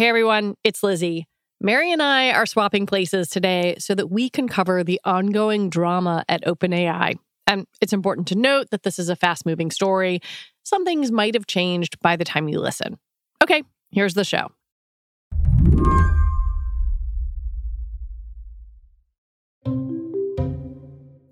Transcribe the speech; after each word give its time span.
Hey 0.00 0.08
everyone, 0.08 0.54
it's 0.64 0.82
Lizzie. 0.82 1.26
Mary 1.60 1.92
and 1.92 2.02
I 2.02 2.30
are 2.30 2.46
swapping 2.46 2.86
places 2.86 3.28
today 3.28 3.76
so 3.78 3.94
that 3.94 4.06
we 4.06 4.30
can 4.30 4.48
cover 4.48 4.82
the 4.82 4.98
ongoing 5.04 5.68
drama 5.68 6.24
at 6.26 6.42
OpenAI. 6.44 7.18
And 7.46 7.66
it's 7.82 7.92
important 7.92 8.26
to 8.28 8.34
note 8.34 8.70
that 8.70 8.82
this 8.82 8.98
is 8.98 9.10
a 9.10 9.14
fast 9.14 9.44
moving 9.44 9.70
story. 9.70 10.20
Some 10.62 10.86
things 10.86 11.12
might 11.12 11.34
have 11.34 11.46
changed 11.46 12.00
by 12.00 12.16
the 12.16 12.24
time 12.24 12.48
you 12.48 12.60
listen. 12.60 12.98
Okay, 13.42 13.62
here's 13.90 14.14
the 14.14 14.24
show. 14.24 14.48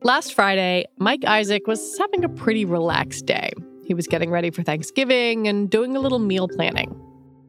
Last 0.02 0.34
Friday, 0.34 0.84
Mike 0.98 1.24
Isaac 1.24 1.66
was 1.66 1.96
having 1.98 2.22
a 2.22 2.28
pretty 2.28 2.66
relaxed 2.66 3.24
day. 3.24 3.50
He 3.86 3.94
was 3.94 4.06
getting 4.06 4.30
ready 4.30 4.50
for 4.50 4.62
Thanksgiving 4.62 5.48
and 5.48 5.70
doing 5.70 5.96
a 5.96 6.00
little 6.00 6.18
meal 6.18 6.48
planning. 6.48 7.07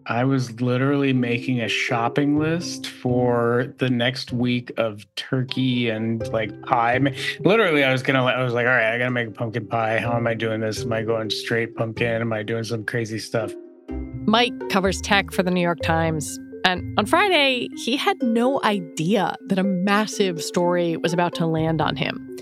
I 0.09 0.23
was 0.23 0.59
literally 0.59 1.13
making 1.13 1.61
a 1.61 1.67
shopping 1.67 2.39
list 2.39 2.87
for 2.87 3.75
the 3.77 3.91
next 3.91 4.33
week 4.33 4.71
of 4.75 5.05
turkey 5.15 5.91
and 5.91 6.27
like 6.29 6.49
pie. 6.63 6.99
Literally, 7.41 7.83
I 7.83 7.91
was 7.91 8.01
gonna. 8.01 8.25
I 8.25 8.43
was 8.43 8.53
like, 8.53 8.65
all 8.65 8.71
right, 8.71 8.91
I 8.91 8.97
gotta 8.97 9.11
make 9.11 9.27
a 9.27 9.31
pumpkin 9.31 9.67
pie. 9.67 9.99
How 9.99 10.13
am 10.13 10.25
I 10.25 10.33
doing 10.33 10.61
this? 10.61 10.81
Am 10.81 10.91
I 10.91 11.03
going 11.03 11.29
straight 11.29 11.75
pumpkin? 11.75 12.21
Am 12.21 12.33
I 12.33 12.41
doing 12.41 12.63
some 12.63 12.85
crazy 12.85 13.19
stuff? 13.19 13.53
Mike 14.25 14.53
covers 14.71 14.99
tech 14.99 15.31
for 15.31 15.43
the 15.43 15.51
New 15.51 15.61
York 15.61 15.79
Times. 15.83 16.39
And 16.65 16.97
on 16.97 17.05
Friday, 17.05 17.67
he 17.85 17.95
had 17.95 18.17
no 18.23 18.59
idea 18.63 19.35
that 19.45 19.59
a 19.59 19.63
massive 19.63 20.41
story 20.41 20.97
was 20.97 21.13
about 21.13 21.35
to 21.35 21.45
land 21.45 21.81
on 21.81 21.95
him. 21.95 22.35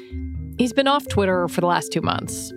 He's 0.57 0.71
been 0.71 0.87
off 0.87 1.05
Twitter 1.09 1.49
for 1.49 1.59
the 1.59 1.67
last 1.67 1.91
two 1.91 2.01
months. 2.01 2.53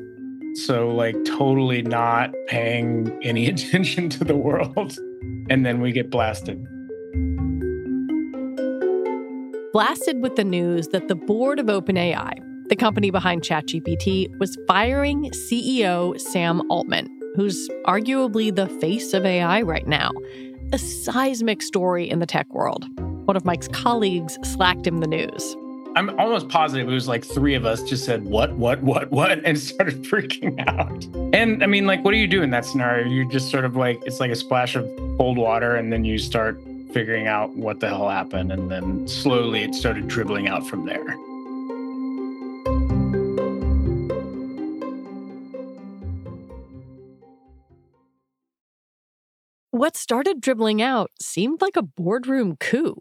So, 0.65 0.89
like, 0.89 1.17
totally 1.25 1.83
not 1.83 2.35
paying 2.47 3.19
any 3.23 3.47
attention 3.53 4.09
to 4.11 4.25
the 4.25 4.37
world. 4.37 4.99
And 5.49 5.65
then 5.65 5.81
we 5.81 5.93
get 5.93 6.11
blasted. 6.11 6.63
Blasted 9.73 10.21
with 10.21 10.37
the 10.37 10.45
news 10.45 10.89
that 10.89 11.09
the 11.09 11.15
board 11.15 11.59
of 11.59 11.67
OpenAI, 11.67 12.69
the 12.69 12.77
company 12.77 13.11
behind 13.11 13.43
ChatGPT, 13.43 14.37
was 14.39 14.59
firing 14.67 15.31
CEO 15.31 16.21
Sam 16.21 16.61
Altman, 16.71 17.09
who's 17.37 17.69
arguably 17.87 18.55
the 18.55 18.69
face 18.81 19.15
of 19.15 19.25
AI 19.25 19.63
right 19.63 19.87
now. 19.87 20.11
A 20.73 20.79
seismic 20.79 21.63
story 21.63 22.09
in 22.09 22.19
the 22.19 22.27
tech 22.27 22.53
world. 22.53 22.85
One 23.27 23.37
of 23.37 23.45
Mike's 23.45 23.69
colleagues 23.69 24.39
slacked 24.43 24.87
him 24.87 24.99
the 24.99 25.07
news. 25.07 25.57
I'm 25.97 26.11
almost 26.21 26.49
positive 26.49 26.89
it 26.89 26.93
was 26.93 27.09
like 27.09 27.25
three 27.25 27.55
of 27.55 27.67
us 27.67 27.83
just 27.83 28.05
said, 28.05 28.25
What, 28.25 28.53
what, 28.53 28.81
what, 28.83 29.11
what? 29.11 29.31
and 29.45 29.59
started 29.59 30.05
freaking 30.05 30.65
out. 30.69 31.05
And 31.35 31.63
I 31.65 31.67
mean, 31.67 31.87
like, 31.87 32.05
what 32.05 32.13
do 32.13 32.17
you 32.17 32.29
do 32.29 32.43
in 32.43 32.51
that 32.51 32.65
scenario? 32.65 33.09
You 33.09 33.29
just 33.29 33.51
sort 33.51 33.65
of 33.65 33.77
like, 33.77 34.01
it's 34.07 34.21
like 34.21 34.31
a 34.31 34.37
splash 34.37 34.77
of 34.77 34.85
cold 35.19 35.37
water, 35.37 35.75
and 35.75 35.93
then 35.93 36.05
you 36.05 36.19
start 36.19 36.61
figuring 36.93 37.27
out 37.27 37.51
what 37.57 37.81
the 37.81 37.89
hell 37.89 38.09
happened. 38.09 38.53
And 38.53 38.71
then 38.71 39.09
slowly 39.09 39.63
it 39.63 39.75
started 39.75 40.07
dribbling 40.07 40.49
out 40.49 40.67
from 40.67 40.87
there. 40.87 41.17
What 49.73 49.97
started 49.97 50.41
dribbling 50.41 50.83
out 50.83 51.11
seemed 51.21 51.63
like 51.63 51.77
a 51.77 51.83
boardroom 51.83 52.57
coup 52.59 52.97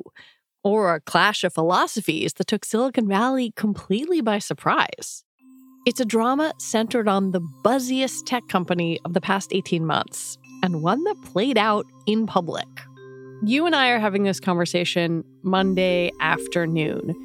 or 0.63 0.95
a 0.95 1.01
clash 1.01 1.43
of 1.43 1.53
philosophies 1.53 2.33
that 2.33 2.47
took 2.47 2.65
Silicon 2.65 3.07
Valley 3.07 3.53
completely 3.55 4.21
by 4.21 4.39
surprise. 4.39 5.23
It's 5.85 5.99
a 5.99 6.05
drama 6.05 6.53
centered 6.57 7.07
on 7.07 7.31
the 7.31 7.41
buzziest 7.63 8.25
tech 8.25 8.47
company 8.49 8.99
of 9.05 9.13
the 9.13 9.21
past 9.21 9.53
18 9.53 9.85
months, 9.85 10.37
and 10.61 10.83
one 10.83 11.03
that 11.05 11.15
played 11.23 11.57
out 11.57 11.85
in 12.05 12.27
public. 12.27 12.67
You 13.43 13.65
and 13.65 13.73
I 13.73 13.89
are 13.89 13.99
having 13.99 14.23
this 14.23 14.39
conversation 14.39 15.23
Monday 15.43 16.11
afternoon. 16.19 17.15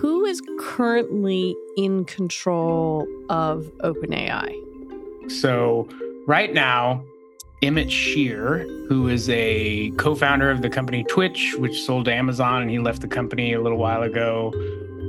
Who 0.00 0.24
is 0.24 0.42
currently 0.58 1.54
in 1.76 2.04
control 2.04 3.06
of 3.30 3.70
OpenAI? 3.84 4.52
So, 5.30 5.88
right 6.26 6.52
now, 6.52 7.04
Emmett 7.62 7.90
Shear, 7.90 8.66
who 8.88 9.08
is 9.08 9.28
a 9.30 9.90
co 9.92 10.14
founder 10.14 10.50
of 10.50 10.62
the 10.62 10.68
company 10.68 11.04
Twitch, 11.04 11.54
which 11.58 11.82
sold 11.82 12.04
to 12.04 12.12
Amazon, 12.12 12.62
and 12.62 12.70
he 12.70 12.78
left 12.78 13.00
the 13.00 13.08
company 13.08 13.54
a 13.54 13.60
little 13.60 13.78
while 13.78 14.02
ago, 14.02 14.52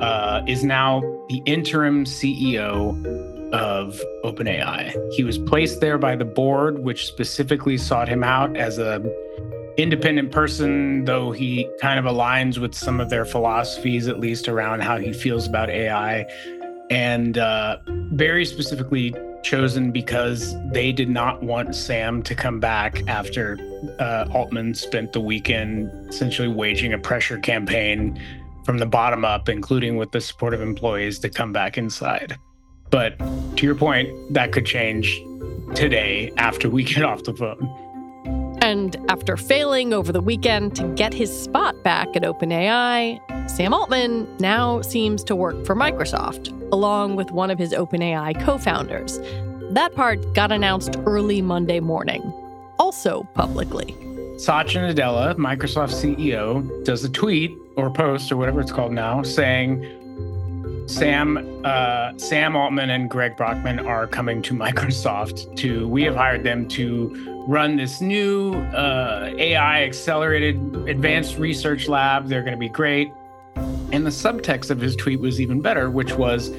uh, 0.01 0.41
is 0.47 0.63
now 0.63 1.01
the 1.29 1.41
interim 1.45 2.05
CEO 2.05 3.05
of 3.51 3.99
OpenAI. 4.23 4.93
He 5.13 5.23
was 5.23 5.37
placed 5.37 5.81
there 5.81 5.97
by 5.97 6.15
the 6.15 6.25
board, 6.25 6.79
which 6.79 7.05
specifically 7.05 7.77
sought 7.77 8.07
him 8.07 8.23
out 8.23 8.55
as 8.55 8.77
a 8.77 9.03
independent 9.77 10.31
person, 10.31 11.05
though 11.05 11.31
he 11.31 11.69
kind 11.81 11.99
of 11.99 12.05
aligns 12.05 12.57
with 12.57 12.73
some 12.73 12.99
of 12.99 13.09
their 13.09 13.25
philosophies, 13.25 14.07
at 14.07 14.19
least 14.19 14.47
around 14.47 14.81
how 14.81 14.97
he 14.97 15.13
feels 15.13 15.47
about 15.47 15.69
AI. 15.69 16.25
And 16.89 17.37
uh, 17.37 17.77
very 18.13 18.45
specifically 18.45 19.13
chosen 19.47 19.91
because 19.91 20.55
they 20.71 20.91
did 20.91 21.09
not 21.09 21.41
want 21.41 21.73
Sam 21.73 22.21
to 22.23 22.35
come 22.35 22.59
back 22.59 23.01
after 23.07 23.57
uh, 23.97 24.27
Altman 24.33 24.73
spent 24.73 25.13
the 25.13 25.21
weekend 25.21 25.89
essentially 26.09 26.49
waging 26.49 26.91
a 26.91 26.97
pressure 26.97 27.39
campaign 27.39 28.21
from 28.65 28.77
the 28.77 28.85
bottom 28.85 29.23
up, 29.23 29.47
including 29.47 29.95
with 29.95 30.11
the 30.11 30.19
support 30.19 30.53
of 30.53 30.59
employees 30.59 31.19
to 31.19 31.29
come 31.29 31.53
back 31.53 31.77
inside. 31.77 32.37
But 32.89 33.17
to 33.55 33.65
your 33.65 33.75
point, 33.75 34.09
that 34.33 34.51
could 34.51 34.65
change 34.65 35.17
today 35.75 36.33
after 36.35 36.69
we 36.69 36.83
get 36.83 37.03
off 37.03 37.23
the 37.23 37.33
phone. 37.33 37.86
After 39.09 39.37
failing 39.37 39.93
over 39.93 40.11
the 40.11 40.19
weekend 40.19 40.75
to 40.75 40.83
get 40.95 41.13
his 41.13 41.31
spot 41.31 41.81
back 41.81 42.13
at 42.17 42.23
OpenAI, 42.23 43.49
Sam 43.49 43.73
Altman 43.73 44.27
now 44.39 44.81
seems 44.81 45.23
to 45.25 45.35
work 45.35 45.65
for 45.65 45.75
Microsoft, 45.75 46.51
along 46.73 47.15
with 47.15 47.31
one 47.31 47.49
of 47.49 47.57
his 47.57 47.71
OpenAI 47.71 48.37
co 48.43 48.57
founders. 48.57 49.19
That 49.71 49.95
part 49.95 50.33
got 50.33 50.51
announced 50.51 50.97
early 51.05 51.41
Monday 51.41 51.79
morning, 51.79 52.21
also 52.79 53.23
publicly. 53.33 53.95
Satya 54.37 54.81
Nadella, 54.81 55.35
Microsoft 55.35 55.93
CEO, 55.93 56.83
does 56.83 57.05
a 57.05 57.09
tweet 57.09 57.57
or 57.77 57.89
post 57.89 58.29
or 58.29 58.35
whatever 58.35 58.59
it's 58.59 58.73
called 58.73 58.91
now 58.91 59.23
saying, 59.23 59.85
Sam, 60.87 61.61
uh, 61.63 62.17
Sam 62.17 62.57
Altman 62.57 62.89
and 62.89 63.09
Greg 63.09 63.37
Brockman 63.37 63.79
are 63.79 64.05
coming 64.05 64.41
to 64.43 64.53
Microsoft 64.65 65.55
to. 65.57 65.87
We 65.87 66.03
have 66.03 66.15
hired 66.15 66.43
them 66.43 66.67
to 66.69 67.36
run 67.47 67.77
this 67.77 68.01
new 68.01 68.53
uh, 68.53 69.31
AI 69.37 69.83
accelerated 69.83 70.57
advanced 70.87 71.37
research 71.37 71.87
lab. 71.87 72.27
They're 72.27 72.43
going 72.43 72.53
to 72.53 72.59
be 72.59 72.69
great. 72.69 73.11
And 73.91 74.05
the 74.05 74.11
subtext 74.11 74.69
of 74.69 74.81
his 74.81 74.95
tweet 74.95 75.21
was 75.21 75.39
even 75.39 75.61
better, 75.61 75.89
which 75.89 76.13
was 76.13 76.49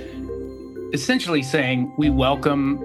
essentially 0.94 1.42
saying, 1.42 1.92
"We 1.98 2.08
welcome 2.08 2.82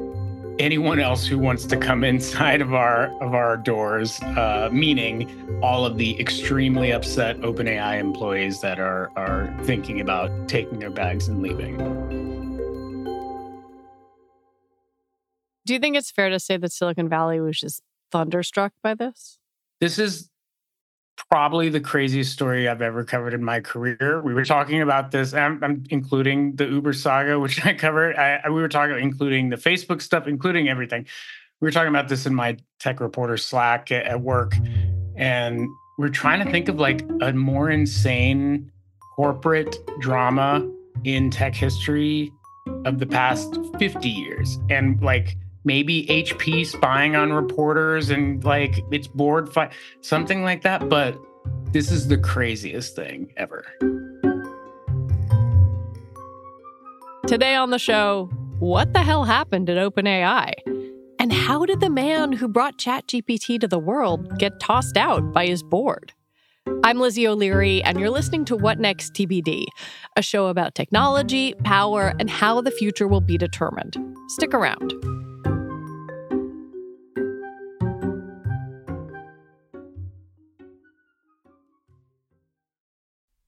anyone 0.60 1.00
else 1.00 1.26
who 1.26 1.40
wants 1.40 1.66
to 1.66 1.78
come 1.78 2.04
inside 2.14 2.62
of 2.62 2.74
our 2.74 3.08
of 3.24 3.34
our 3.34 3.56
doors, 3.56 4.22
uh, 4.22 4.70
meaning 4.72 5.60
all 5.64 5.86
of 5.86 5.98
the 5.98 6.20
extremely 6.20 6.92
upset 6.92 7.40
OpenAI 7.40 8.00
employees 8.00 8.60
that 8.62 8.80
are 8.80 9.12
are 9.16 9.56
thinking 9.64 10.02
about 10.02 10.50
taking 10.50 10.80
their 10.80 10.92
bags 10.92 11.30
and 11.30 11.42
leaving. 11.42 11.78
Do 15.66 15.74
you 15.74 15.80
think 15.80 15.96
it's 15.96 16.12
fair 16.12 16.30
to 16.30 16.40
say 16.42 16.58
that 16.58 16.74
Silicon 16.74 17.08
Valley 17.08 17.40
was 17.40 17.58
just 17.58 17.82
thunderstruck 18.14 18.74
by 18.84 18.94
this? 18.94 19.40
This 19.82 19.98
is 19.98 20.30
probably 21.32 21.70
the 21.70 21.80
craziest 21.80 22.32
story 22.32 22.70
I've 22.70 22.82
ever 22.82 23.04
covered 23.04 23.34
in 23.34 23.44
my 23.44 23.60
career. 23.60 24.22
We 24.22 24.36
were 24.36 24.46
talking 24.46 24.82
about 24.82 25.10
this. 25.10 25.34
I'm, 25.34 25.64
I'm 25.64 25.84
including 25.90 26.56
the 26.56 26.66
Uber 26.66 26.94
saga, 26.94 27.40
which 27.44 27.66
I 27.66 27.74
covered. 27.74 28.16
I, 28.16 28.48
we 28.50 28.62
were 28.62 28.70
talking, 28.70 29.00
including 29.00 29.50
the 29.50 29.56
Facebook 29.56 30.02
stuff, 30.02 30.28
including 30.28 30.70
everything. 30.70 31.08
We 31.60 31.68
were 31.68 31.72
talking 31.72 31.90
about 31.90 32.08
this 32.08 32.28
in 32.28 32.36
my 32.36 32.58
tech 32.80 33.00
reporter 33.00 33.38
Slack 33.38 33.92
at, 33.92 34.06
at 34.06 34.22
work, 34.22 34.56
and 35.16 35.68
we're 35.98 36.10
trying 36.10 36.46
to 36.46 36.52
think 36.52 36.70
of 36.70 36.76
like 36.76 37.04
a 37.22 37.34
more 37.34 37.70
insane 37.70 38.72
corporate 39.16 39.76
drama 40.00 40.70
in 41.04 41.32
tech 41.32 41.56
history 41.56 42.32
of 42.86 43.00
the 43.00 43.06
past 43.08 43.58
50 43.80 44.08
years, 44.08 44.60
and 44.70 45.02
like 45.02 45.36
maybe 45.64 46.06
HP 46.08 46.66
spying 46.66 47.16
on 47.16 47.34
reporters 47.34 48.10
and 48.10 48.44
like 48.44 48.84
it's 48.92 49.08
board 49.08 49.52
fight, 49.52 49.72
something 50.02 50.44
like 50.44 50.62
that. 50.64 50.90
But 50.90 51.18
this 51.72 51.92
is 51.92 52.08
the 52.08 52.18
craziest 52.18 52.96
thing 52.96 53.34
ever. 53.38 53.66
Today 57.28 57.56
on 57.56 57.70
the 57.70 57.80
show, 57.80 58.30
what 58.60 58.94
the 58.94 59.02
hell 59.02 59.24
happened 59.24 59.70
at 59.70 59.78
OpenAI? 59.78 60.54
And 61.20 61.32
how 61.32 61.66
did 61.66 61.80
the 61.80 61.90
man 61.90 62.34
who 62.34 62.50
brought 62.50 62.78
ChatGPT 62.78 63.60
to 63.62 63.68
the 63.68 63.80
world 63.80 64.38
get 64.38 64.60
tossed 64.60 64.98
out 64.98 65.32
by 65.32 65.48
his 65.48 65.64
board? 65.64 66.14
I'm 66.84 67.00
Lizzie 67.00 67.28
O'Leary, 67.28 67.82
and 67.84 68.00
you're 68.00 68.10
listening 68.10 68.44
to 68.46 68.58
What 68.58 68.80
Next 68.80 69.14
TBD, 69.14 69.66
a 70.18 70.22
show 70.22 70.48
about 70.48 70.76
technology, 70.76 71.54
power, 71.64 72.14
and 72.20 72.30
how 72.30 72.62
the 72.62 72.72
future 72.72 73.08
will 73.08 73.22
be 73.22 73.38
determined. 73.38 73.98
Stick 74.28 74.54
around. 74.54 75.23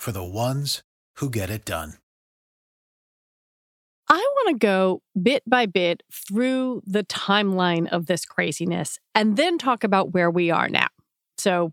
for 0.00 0.12
the 0.12 0.24
ones 0.24 0.82
who 1.16 1.28
get 1.28 1.50
it 1.50 1.66
done. 1.66 1.98
I 4.08 4.16
want 4.16 4.48
to 4.48 4.66
go 4.66 5.02
bit 5.20 5.42
by 5.46 5.66
bit 5.66 6.02
through 6.10 6.82
the 6.86 7.04
timeline 7.04 7.86
of 7.86 8.06
this 8.06 8.24
craziness 8.24 8.98
and 9.14 9.36
then 9.36 9.58
talk 9.58 9.84
about 9.84 10.12
where 10.12 10.30
we 10.30 10.50
are 10.50 10.68
now. 10.68 10.88
So, 11.36 11.72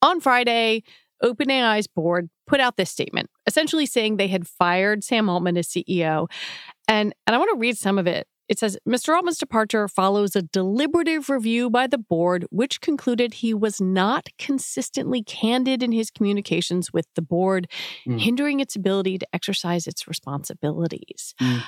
on 0.00 0.20
Friday, 0.20 0.84
OpenAI's 1.22 1.88
board 1.88 2.30
put 2.46 2.60
out 2.60 2.76
this 2.76 2.90
statement, 2.90 3.30
essentially 3.46 3.84
saying 3.84 4.16
they 4.16 4.28
had 4.28 4.46
fired 4.46 5.02
Sam 5.02 5.28
Altman 5.28 5.56
as 5.56 5.66
CEO. 5.66 6.30
And, 6.86 7.14
and 7.26 7.34
I 7.34 7.38
want 7.38 7.50
to 7.52 7.58
read 7.58 7.76
some 7.76 7.98
of 7.98 8.06
it 8.06 8.28
it 8.48 8.58
says 8.58 8.78
Mr. 8.88 9.14
Altman's 9.14 9.38
departure 9.38 9.88
follows 9.88 10.36
a 10.36 10.42
deliberative 10.42 11.28
review 11.28 11.68
by 11.68 11.86
the 11.86 11.98
board, 11.98 12.46
which 12.50 12.80
concluded 12.80 13.34
he 13.34 13.52
was 13.52 13.80
not 13.80 14.28
consistently 14.38 15.22
candid 15.22 15.82
in 15.82 15.92
his 15.92 16.10
communications 16.10 16.92
with 16.92 17.06
the 17.14 17.22
board, 17.22 17.68
mm. 18.06 18.20
hindering 18.20 18.60
its 18.60 18.76
ability 18.76 19.18
to 19.18 19.26
exercise 19.32 19.86
its 19.86 20.06
responsibilities. 20.06 21.34
Mm. 21.40 21.62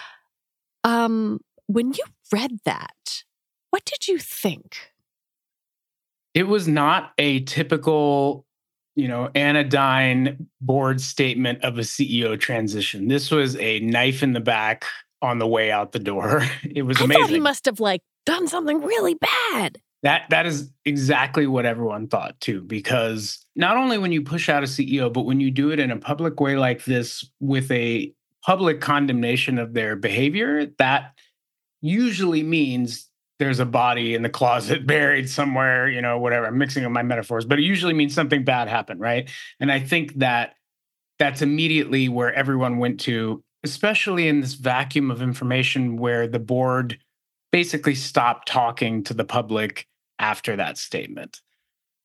Um, 0.84 1.40
when 1.66 1.92
you 1.92 2.04
read 2.32 2.58
that, 2.64 3.24
what 3.70 3.84
did 3.84 4.08
you 4.08 4.18
think? 4.18 4.92
It 6.34 6.46
was 6.46 6.68
not 6.68 7.12
a 7.18 7.40
typical, 7.40 8.46
you 8.94 9.08
know, 9.08 9.30
anodyne 9.34 10.46
board 10.60 11.00
statement 11.00 11.64
of 11.64 11.78
a 11.78 11.82
CEO 11.82 12.38
transition. 12.38 13.08
This 13.08 13.30
was 13.30 13.56
a 13.56 13.80
knife 13.80 14.22
in 14.22 14.34
the 14.34 14.40
back 14.40 14.84
on 15.22 15.38
the 15.38 15.46
way 15.46 15.70
out 15.70 15.92
the 15.92 15.98
door. 15.98 16.42
It 16.62 16.82
was 16.82 17.00
I 17.00 17.04
amazing. 17.04 17.22
Thought 17.22 17.30
he 17.30 17.40
must 17.40 17.64
have 17.66 17.80
like 17.80 18.02
done 18.26 18.46
something 18.46 18.82
really 18.82 19.14
bad. 19.14 19.78
That 20.02 20.30
that 20.30 20.46
is 20.46 20.70
exactly 20.84 21.46
what 21.46 21.66
everyone 21.66 22.06
thought 22.06 22.38
too, 22.40 22.62
because 22.62 23.44
not 23.56 23.76
only 23.76 23.98
when 23.98 24.12
you 24.12 24.22
push 24.22 24.48
out 24.48 24.62
a 24.62 24.66
CEO, 24.66 25.12
but 25.12 25.22
when 25.22 25.40
you 25.40 25.50
do 25.50 25.72
it 25.72 25.80
in 25.80 25.90
a 25.90 25.96
public 25.96 26.38
way 26.40 26.56
like 26.56 26.84
this 26.84 27.28
with 27.40 27.70
a 27.72 28.12
public 28.44 28.80
condemnation 28.80 29.58
of 29.58 29.74
their 29.74 29.96
behavior, 29.96 30.66
that 30.78 31.14
usually 31.80 32.42
means 32.42 33.08
there's 33.38 33.60
a 33.60 33.66
body 33.66 34.14
in 34.14 34.22
the 34.22 34.28
closet 34.28 34.86
buried 34.86 35.28
somewhere, 35.28 35.88
you 35.88 36.00
know, 36.00 36.18
whatever. 36.18 36.46
I'm 36.46 36.58
mixing 36.58 36.84
up 36.84 36.92
my 36.92 37.02
metaphors, 37.02 37.44
but 37.44 37.58
it 37.58 37.62
usually 37.62 37.94
means 37.94 38.14
something 38.14 38.44
bad 38.44 38.68
happened, 38.68 39.00
right? 39.00 39.28
And 39.58 39.72
I 39.72 39.80
think 39.80 40.14
that 40.14 40.54
that's 41.18 41.42
immediately 41.42 42.08
where 42.08 42.32
everyone 42.32 42.78
went 42.78 43.00
to 43.00 43.42
especially 43.64 44.28
in 44.28 44.40
this 44.40 44.54
vacuum 44.54 45.10
of 45.10 45.22
information 45.22 45.96
where 45.96 46.26
the 46.26 46.38
board 46.38 46.98
basically 47.50 47.94
stopped 47.94 48.48
talking 48.48 49.02
to 49.04 49.14
the 49.14 49.24
public 49.24 49.86
after 50.18 50.56
that 50.56 50.78
statement. 50.78 51.40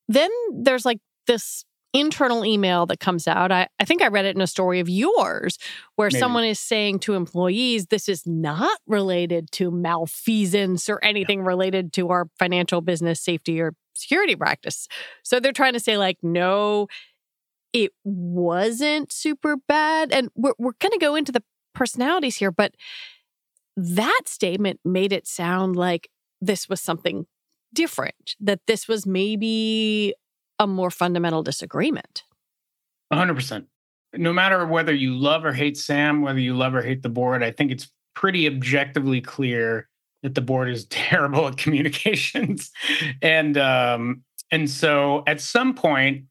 Then 0.08 0.30
there's 0.52 0.86
like 0.86 1.00
this 1.28 1.66
internal 1.94 2.44
email 2.44 2.86
that 2.88 3.00
comes 3.00 3.28
out. 3.28 3.52
I, 3.52 3.68
I 3.80 3.86
think 3.86 4.02
I 4.02 4.08
read 4.08 4.26
it 4.26 4.36
in 4.36 4.42
a 4.42 4.48
story 4.48 4.80
of 4.80 4.90
yours 4.90 5.60
where 5.96 6.10
Maybe. 6.12 6.20
someone 6.20 6.44
is 6.44 6.60
saying 6.60 7.00
to 7.00 7.14
employees, 7.14 7.88
this 7.88 8.10
is 8.10 8.26
not 8.26 8.80
related 8.88 9.52
to 9.54 9.70
malfeasance 9.70 10.90
or 10.90 11.04
anything 11.04 11.40
yeah. 11.40 11.46
related 11.46 11.94
to 11.94 12.10
our 12.10 12.28
financial 12.40 12.82
business 12.82 13.22
safety 13.22 13.62
or 13.62 13.76
security 13.94 14.36
practice. 14.36 14.88
So 15.22 15.40
they're 15.40 15.52
trying 15.52 15.74
to 15.74 15.80
say, 15.80 15.98
like, 15.98 16.18
no, 16.24 16.88
it 17.74 17.92
wasn't 18.04 19.12
super 19.12 19.58
bad. 19.68 20.12
And 20.12 20.30
we're, 20.36 20.54
we're 20.58 20.74
going 20.80 20.92
to 20.92 21.00
go 21.00 21.16
into 21.16 21.32
the 21.32 21.44
personalities 21.74 22.38
here, 22.38 22.52
but 22.52 22.76
that 23.76 24.22
statement 24.26 24.80
made 24.86 25.12
it 25.12 25.28
sound 25.28 25.76
like 25.76 26.10
this 26.40 26.70
was 26.70 26.80
something 26.80 27.26
different, 27.74 28.36
that 28.40 28.62
this 28.68 28.88
was 28.88 29.08
maybe 29.08 30.14
a 30.60 30.68
more 30.68 30.92
fundamental 30.92 31.42
disagreement. 31.42 32.24
100%. 33.12 33.66
No 34.16 34.32
matter 34.32 34.66
whether 34.68 34.94
you 34.94 35.16
love 35.16 35.44
or 35.44 35.54
hate 35.54 35.76
Sam, 35.76 36.22
whether 36.22 36.40
you 36.40 36.56
love 36.56 36.76
or 36.76 36.84
hate 36.84 37.02
the 37.02 37.10
board, 37.10 37.44
I 37.44 37.50
think 37.50 37.72
it's 37.72 37.90
pretty 38.16 38.46
objectively 38.46 39.22
clear 39.22 39.90
that 40.22 40.36
the 40.36 40.42
board 40.42 40.70
is 40.70 40.86
terrible 40.90 41.48
at 41.48 41.58
communications. 41.58 42.72
and 43.22 43.58
um, 43.58 44.24
and 44.52 44.70
so 44.70 45.24
at 45.26 45.42
some 45.42 45.74
point 45.74 46.26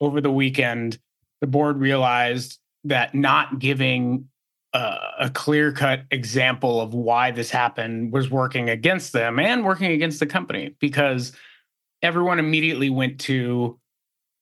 over 0.00 0.20
the 0.20 0.30
weekend, 0.30 0.98
the 1.40 1.46
board 1.46 1.78
realized 1.78 2.58
that 2.84 3.14
not 3.14 3.58
giving 3.58 4.28
uh, 4.72 4.98
a 5.18 5.30
clear 5.30 5.72
cut 5.72 6.02
example 6.10 6.80
of 6.80 6.92
why 6.92 7.30
this 7.30 7.50
happened 7.50 8.12
was 8.12 8.30
working 8.30 8.68
against 8.68 9.12
them 9.12 9.38
and 9.38 9.64
working 9.64 9.92
against 9.92 10.20
the 10.20 10.26
company 10.26 10.74
because 10.80 11.32
everyone 12.02 12.38
immediately 12.38 12.90
went 12.90 13.20
to 13.20 13.78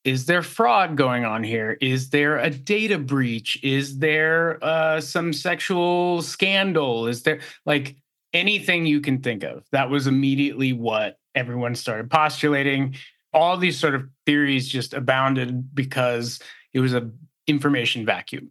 is 0.05 0.27
there 0.27 0.43
fraud 0.43 0.99
going 0.99 1.25
on 1.25 1.43
here? 1.43 1.79
Is 1.81 2.11
there 2.11 2.37
a 2.37 2.51
data 2.51 2.99
breach? 2.99 3.59
Is 3.63 4.01
there 4.01 4.63
uh, 4.63 5.01
some 5.01 5.33
sexual 5.33 6.21
scandal? 6.21 7.07
Is 7.07 7.23
there 7.23 7.41
like 7.65 7.97
anything 8.35 8.85
you 8.85 9.01
can 9.01 9.23
think 9.23 9.45
of. 9.45 9.65
That 9.73 9.89
was 9.89 10.07
immediately 10.07 10.73
what 10.73 11.19
everyone 11.35 11.75
started 11.75 12.11
postulating 12.11 12.97
all 13.35 13.57
these 13.57 13.79
sort 13.79 13.95
of 13.95 14.09
theories 14.25 14.69
just 14.69 14.95
abounded 14.95 15.75
because 15.75 16.41
it 16.73 16.81
was 16.81 16.95
a 16.95 17.11
information 17.47 18.07
vacuum. 18.07 18.51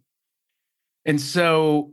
And 1.04 1.20
so 1.20 1.92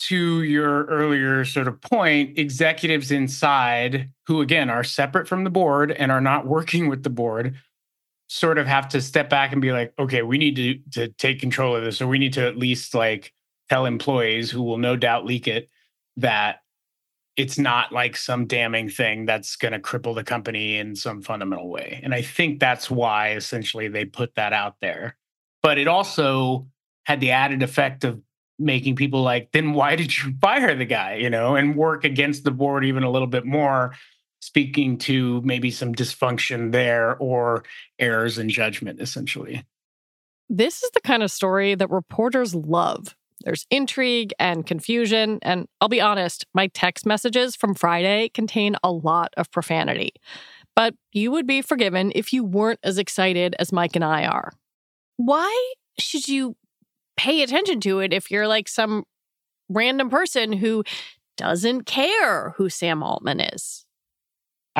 to 0.00 0.42
your 0.42 0.84
earlier 0.86 1.44
sort 1.44 1.68
of 1.68 1.80
point, 1.80 2.38
executives 2.38 3.10
inside 3.10 4.10
who 4.26 4.40
again 4.40 4.70
are 4.70 4.84
separate 4.84 5.28
from 5.28 5.44
the 5.44 5.50
board 5.50 5.90
and 5.92 6.12
are 6.12 6.20
not 6.20 6.46
working 6.56 6.88
with 6.88 7.02
the 7.02 7.10
board 7.10 7.56
sort 8.28 8.58
of 8.58 8.66
have 8.66 8.88
to 8.88 9.00
step 9.00 9.28
back 9.28 9.52
and 9.52 9.60
be 9.60 9.72
like, 9.72 9.92
okay, 9.98 10.22
we 10.22 10.38
need 10.38 10.54
to 10.56 10.78
to 10.92 11.08
take 11.14 11.40
control 11.40 11.74
of 11.74 11.82
this, 11.82 12.00
or 12.00 12.06
we 12.06 12.18
need 12.18 12.32
to 12.34 12.46
at 12.46 12.56
least 12.56 12.94
like 12.94 13.32
tell 13.68 13.86
employees 13.86 14.50
who 14.50 14.62
will 14.62 14.78
no 14.78 14.96
doubt 14.96 15.26
leak 15.26 15.48
it 15.48 15.68
that 16.16 16.60
it's 17.40 17.58
not 17.58 17.90
like 17.90 18.16
some 18.16 18.46
damning 18.46 18.90
thing 18.90 19.24
that's 19.24 19.56
going 19.56 19.72
to 19.72 19.78
cripple 19.78 20.14
the 20.14 20.22
company 20.22 20.76
in 20.76 20.94
some 20.94 21.22
fundamental 21.22 21.70
way. 21.70 21.98
And 22.02 22.12
I 22.12 22.20
think 22.20 22.60
that's 22.60 22.90
why 22.90 23.30
essentially 23.30 23.88
they 23.88 24.04
put 24.04 24.34
that 24.34 24.52
out 24.52 24.76
there. 24.82 25.16
But 25.62 25.78
it 25.78 25.88
also 25.88 26.66
had 27.04 27.20
the 27.20 27.30
added 27.30 27.62
effect 27.62 28.04
of 28.04 28.20
making 28.58 28.96
people 28.96 29.22
like, 29.22 29.52
then 29.52 29.72
why 29.72 29.96
did 29.96 30.16
you 30.16 30.34
fire 30.40 30.74
the 30.74 30.84
guy, 30.84 31.14
you 31.14 31.30
know, 31.30 31.56
and 31.56 31.76
work 31.76 32.04
against 32.04 32.44
the 32.44 32.50
board 32.50 32.84
even 32.84 33.04
a 33.04 33.10
little 33.10 33.26
bit 33.26 33.46
more, 33.46 33.94
speaking 34.42 34.98
to 34.98 35.40
maybe 35.42 35.70
some 35.70 35.94
dysfunction 35.94 36.72
there 36.72 37.16
or 37.16 37.64
errors 37.98 38.38
in 38.38 38.50
judgment, 38.50 39.00
essentially. 39.00 39.64
This 40.50 40.82
is 40.82 40.90
the 40.90 41.00
kind 41.00 41.22
of 41.22 41.30
story 41.30 41.74
that 41.74 41.88
reporters 41.88 42.54
love 42.54 43.14
there's 43.44 43.66
intrigue 43.70 44.32
and 44.38 44.66
confusion. 44.66 45.38
And 45.42 45.66
I'll 45.80 45.88
be 45.88 46.00
honest, 46.00 46.46
my 46.54 46.68
text 46.68 47.06
messages 47.06 47.56
from 47.56 47.74
Friday 47.74 48.28
contain 48.30 48.76
a 48.82 48.90
lot 48.90 49.32
of 49.36 49.50
profanity. 49.50 50.12
But 50.76 50.94
you 51.12 51.30
would 51.30 51.46
be 51.46 51.62
forgiven 51.62 52.12
if 52.14 52.32
you 52.32 52.44
weren't 52.44 52.80
as 52.82 52.98
excited 52.98 53.56
as 53.58 53.72
Mike 53.72 53.96
and 53.96 54.04
I 54.04 54.26
are. 54.26 54.52
Why 55.16 55.72
should 55.98 56.28
you 56.28 56.56
pay 57.16 57.42
attention 57.42 57.80
to 57.80 58.00
it 58.00 58.12
if 58.12 58.30
you're 58.30 58.48
like 58.48 58.68
some 58.68 59.04
random 59.68 60.10
person 60.10 60.52
who 60.52 60.84
doesn't 61.36 61.84
care 61.84 62.50
who 62.50 62.68
Sam 62.68 63.02
Altman 63.02 63.40
is? 63.40 63.84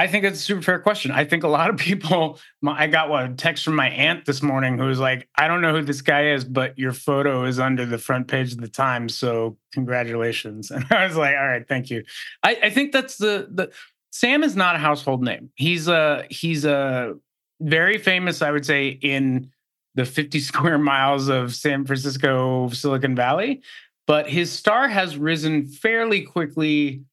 I 0.00 0.07
think 0.07 0.25
it's 0.25 0.38
a 0.38 0.42
super 0.42 0.62
fair 0.62 0.78
question. 0.78 1.11
I 1.11 1.26
think 1.26 1.42
a 1.42 1.49
lot 1.49 1.69
of 1.69 1.76
people, 1.76 2.38
I 2.66 2.87
got 2.87 3.11
what, 3.11 3.25
a 3.25 3.35
text 3.35 3.62
from 3.62 3.76
my 3.76 3.90
aunt 3.90 4.25
this 4.25 4.40
morning 4.40 4.78
who 4.78 4.87
was 4.87 4.99
like, 4.99 5.28
I 5.37 5.47
don't 5.47 5.61
know 5.61 5.75
who 5.75 5.83
this 5.83 6.00
guy 6.00 6.30
is, 6.30 6.42
but 6.42 6.78
your 6.78 6.95
photo 6.95 7.45
is 7.45 7.59
under 7.59 7.85
the 7.85 7.99
front 7.99 8.26
page 8.26 8.52
of 8.52 8.62
the 8.62 8.69
Times. 8.69 9.14
So 9.14 9.59
congratulations. 9.75 10.71
And 10.80 10.87
I 10.90 11.04
was 11.04 11.16
like, 11.16 11.35
all 11.37 11.47
right, 11.47 11.69
thank 11.69 11.90
you. 11.90 12.02
I, 12.42 12.57
I 12.62 12.71
think 12.71 12.92
that's 12.92 13.19
the, 13.19 13.49
the, 13.50 13.71
Sam 14.11 14.42
is 14.42 14.57
not 14.57 14.75
a 14.75 14.78
household 14.78 15.23
name. 15.23 15.50
He's 15.54 15.87
a, 15.87 16.25
he's 16.30 16.64
a 16.64 17.16
very 17.61 17.99
famous, 17.99 18.40
I 18.40 18.52
would 18.52 18.64
say, 18.64 18.88
in 18.88 19.50
the 19.97 20.07
50 20.07 20.40
square 20.40 20.78
miles 20.78 21.28
of 21.28 21.54
San 21.54 21.85
Francisco, 21.85 22.71
Silicon 22.71 23.14
Valley. 23.14 23.61
But 24.07 24.30
his 24.30 24.50
star 24.50 24.88
has 24.88 25.19
risen 25.19 25.66
fairly 25.66 26.23
quickly 26.23 27.04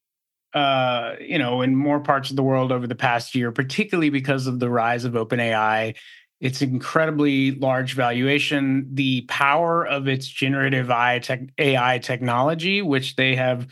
uh, 0.58 1.16
you 1.22 1.38
know, 1.38 1.62
in 1.62 1.76
more 1.76 2.00
parts 2.00 2.32
of 2.32 2.36
the 2.36 2.42
world 2.42 2.72
over 2.72 2.88
the 2.88 2.96
past 2.96 3.36
year, 3.36 3.52
particularly 3.52 4.10
because 4.10 4.48
of 4.48 4.60
the 4.60 4.70
rise 4.72 5.06
of 5.06 5.14
OpenAI. 5.14 5.96
Its 6.40 6.64
incredibly 6.64 7.52
large 7.52 7.94
valuation, 7.94 8.88
the 8.92 9.22
power 9.22 9.86
of 9.86 10.08
its 10.08 10.28
generative 10.28 10.90
AI 10.90 12.00
technology, 12.00 12.82
which 12.82 13.16
they 13.16 13.36
have 13.36 13.68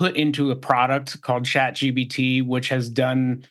put 0.00 0.16
into 0.16 0.50
a 0.50 0.56
product 0.56 1.20
called 1.22 1.44
ChatGPT, 1.44 2.44
which 2.44 2.68
has 2.70 2.88
done 2.88 3.44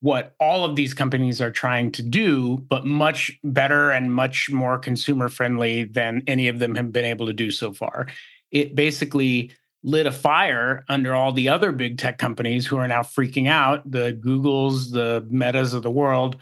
what 0.00 0.36
all 0.38 0.64
of 0.64 0.76
these 0.76 0.94
companies 0.94 1.40
are 1.40 1.50
trying 1.50 1.90
to 1.92 2.02
do, 2.02 2.58
but 2.68 2.84
much 2.84 3.32
better 3.42 3.90
and 3.90 4.12
much 4.12 4.50
more 4.50 4.78
consumer 4.78 5.28
friendly 5.28 5.84
than 5.84 6.22
any 6.28 6.46
of 6.46 6.60
them 6.60 6.76
have 6.76 6.92
been 6.92 7.04
able 7.04 7.26
to 7.26 7.32
do 7.32 7.50
so 7.50 7.72
far. 7.72 8.06
It 8.52 8.74
basically 8.76 9.50
lit 9.84 10.06
a 10.06 10.12
fire 10.12 10.84
under 10.88 11.14
all 11.14 11.30
the 11.30 11.50
other 11.50 11.70
big 11.70 11.98
tech 11.98 12.18
companies 12.18 12.66
who 12.66 12.78
are 12.78 12.88
now 12.88 13.02
freaking 13.02 13.46
out. 13.46 13.88
The 13.88 14.18
Googles, 14.18 14.90
the 14.90 15.24
Metas 15.30 15.74
of 15.74 15.82
the 15.82 15.90
world 15.90 16.36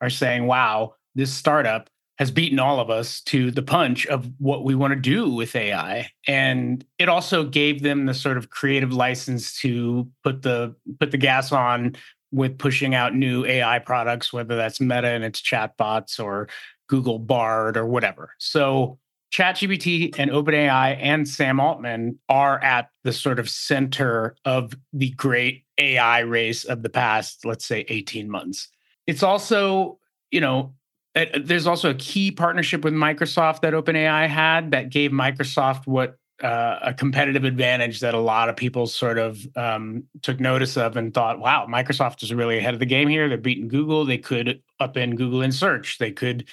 are 0.00 0.10
saying, 0.10 0.46
wow, 0.46 0.94
this 1.14 1.32
startup 1.32 1.90
has 2.18 2.30
beaten 2.30 2.58
all 2.58 2.80
of 2.80 2.88
us 2.88 3.20
to 3.20 3.50
the 3.50 3.62
punch 3.62 4.06
of 4.06 4.30
what 4.38 4.64
we 4.64 4.74
want 4.74 4.92
to 4.92 4.98
do 4.98 5.28
with 5.28 5.54
AI. 5.54 6.10
And 6.26 6.84
it 6.98 7.10
also 7.10 7.44
gave 7.44 7.82
them 7.82 8.06
the 8.06 8.14
sort 8.14 8.38
of 8.38 8.48
creative 8.48 8.92
license 8.92 9.58
to 9.60 10.10
put 10.24 10.40
the 10.40 10.74
put 10.98 11.10
the 11.10 11.18
gas 11.18 11.52
on 11.52 11.94
with 12.32 12.58
pushing 12.58 12.94
out 12.94 13.14
new 13.14 13.44
AI 13.44 13.78
products, 13.80 14.32
whether 14.32 14.56
that's 14.56 14.80
Meta 14.80 15.08
and 15.08 15.24
its 15.24 15.42
chatbots 15.42 16.18
or 16.18 16.48
Google 16.88 17.18
Bard 17.18 17.76
or 17.76 17.86
whatever. 17.86 18.30
So 18.38 18.98
ChatGPT 19.32 20.14
and 20.18 20.30
OpenAI 20.30 20.98
and 21.00 21.28
Sam 21.28 21.60
Altman 21.60 22.18
are 22.28 22.62
at 22.62 22.90
the 23.04 23.12
sort 23.12 23.38
of 23.38 23.48
center 23.48 24.36
of 24.44 24.72
the 24.92 25.10
great 25.10 25.64
AI 25.78 26.20
race 26.20 26.64
of 26.64 26.82
the 26.82 26.88
past, 26.88 27.44
let's 27.44 27.64
say, 27.64 27.84
18 27.88 28.30
months. 28.30 28.68
It's 29.06 29.22
also, 29.22 29.98
you 30.30 30.40
know, 30.40 30.74
there's 31.14 31.66
also 31.66 31.90
a 31.90 31.94
key 31.94 32.30
partnership 32.30 32.84
with 32.84 32.94
Microsoft 32.94 33.60
that 33.60 33.72
OpenAI 33.72 34.28
had 34.28 34.70
that 34.72 34.90
gave 34.90 35.10
Microsoft 35.10 35.86
what 35.86 36.18
uh, 36.42 36.78
a 36.82 36.92
competitive 36.92 37.44
advantage 37.44 38.00
that 38.00 38.12
a 38.12 38.18
lot 38.18 38.50
of 38.50 38.56
people 38.56 38.86
sort 38.86 39.16
of 39.16 39.38
um, 39.56 40.04
took 40.20 40.38
notice 40.38 40.76
of 40.76 40.96
and 40.96 41.14
thought, 41.14 41.38
wow, 41.38 41.66
Microsoft 41.66 42.22
is 42.22 42.32
really 42.34 42.58
ahead 42.58 42.74
of 42.74 42.80
the 42.80 42.86
game 42.86 43.08
here. 43.08 43.28
They're 43.28 43.38
beating 43.38 43.68
Google. 43.68 44.04
They 44.04 44.18
could 44.18 44.62
up 44.78 44.98
in 44.98 45.16
Google 45.16 45.40
in 45.40 45.52
search. 45.52 45.96
They 45.96 46.12
could 46.12 46.46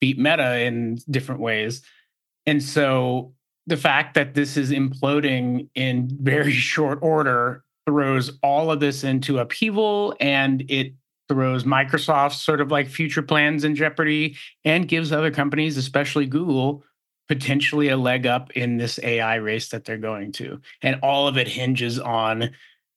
beat 0.00 0.18
Meta 0.18 0.60
in 0.60 0.98
different 1.10 1.40
ways. 1.40 1.82
And 2.46 2.62
so 2.62 3.32
the 3.66 3.76
fact 3.76 4.14
that 4.14 4.34
this 4.34 4.56
is 4.56 4.70
imploding 4.70 5.68
in 5.74 6.08
very 6.20 6.52
short 6.70 6.98
order 7.02 7.64
throws 7.86 8.38
all 8.42 8.70
of 8.70 8.80
this 8.80 9.04
into 9.04 9.38
upheaval 9.38 10.16
and 10.20 10.64
it 10.68 10.94
throws 11.28 11.64
Microsoft's 11.64 12.42
sort 12.42 12.60
of 12.60 12.70
like 12.70 12.88
future 12.88 13.22
plans 13.22 13.64
in 13.64 13.74
jeopardy 13.74 14.36
and 14.64 14.88
gives 14.88 15.12
other 15.12 15.30
companies, 15.30 15.76
especially 15.76 16.26
Google, 16.26 16.84
potentially 17.28 17.88
a 17.88 17.96
leg 17.96 18.26
up 18.26 18.50
in 18.52 18.76
this 18.76 18.98
AI 19.02 19.36
race 19.36 19.68
that 19.70 19.84
they're 19.84 19.96
going 19.96 20.32
to. 20.32 20.60
And 20.82 20.98
all 21.02 21.26
of 21.26 21.38
it 21.38 21.48
hinges 21.48 21.98
on 21.98 22.50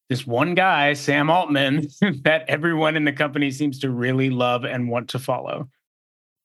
this 0.09 0.25
one 0.25 0.55
guy, 0.55 0.93
Sam 0.93 1.29
Altman, 1.29 1.87
that 2.23 2.45
everyone 2.47 2.95
in 2.95 3.05
the 3.05 3.13
company 3.13 3.51
seems 3.51 3.79
to 3.79 3.89
really 3.89 4.29
love 4.29 4.63
and 4.63 4.89
want 4.89 5.09
to 5.09 5.19
follow. 5.19 5.69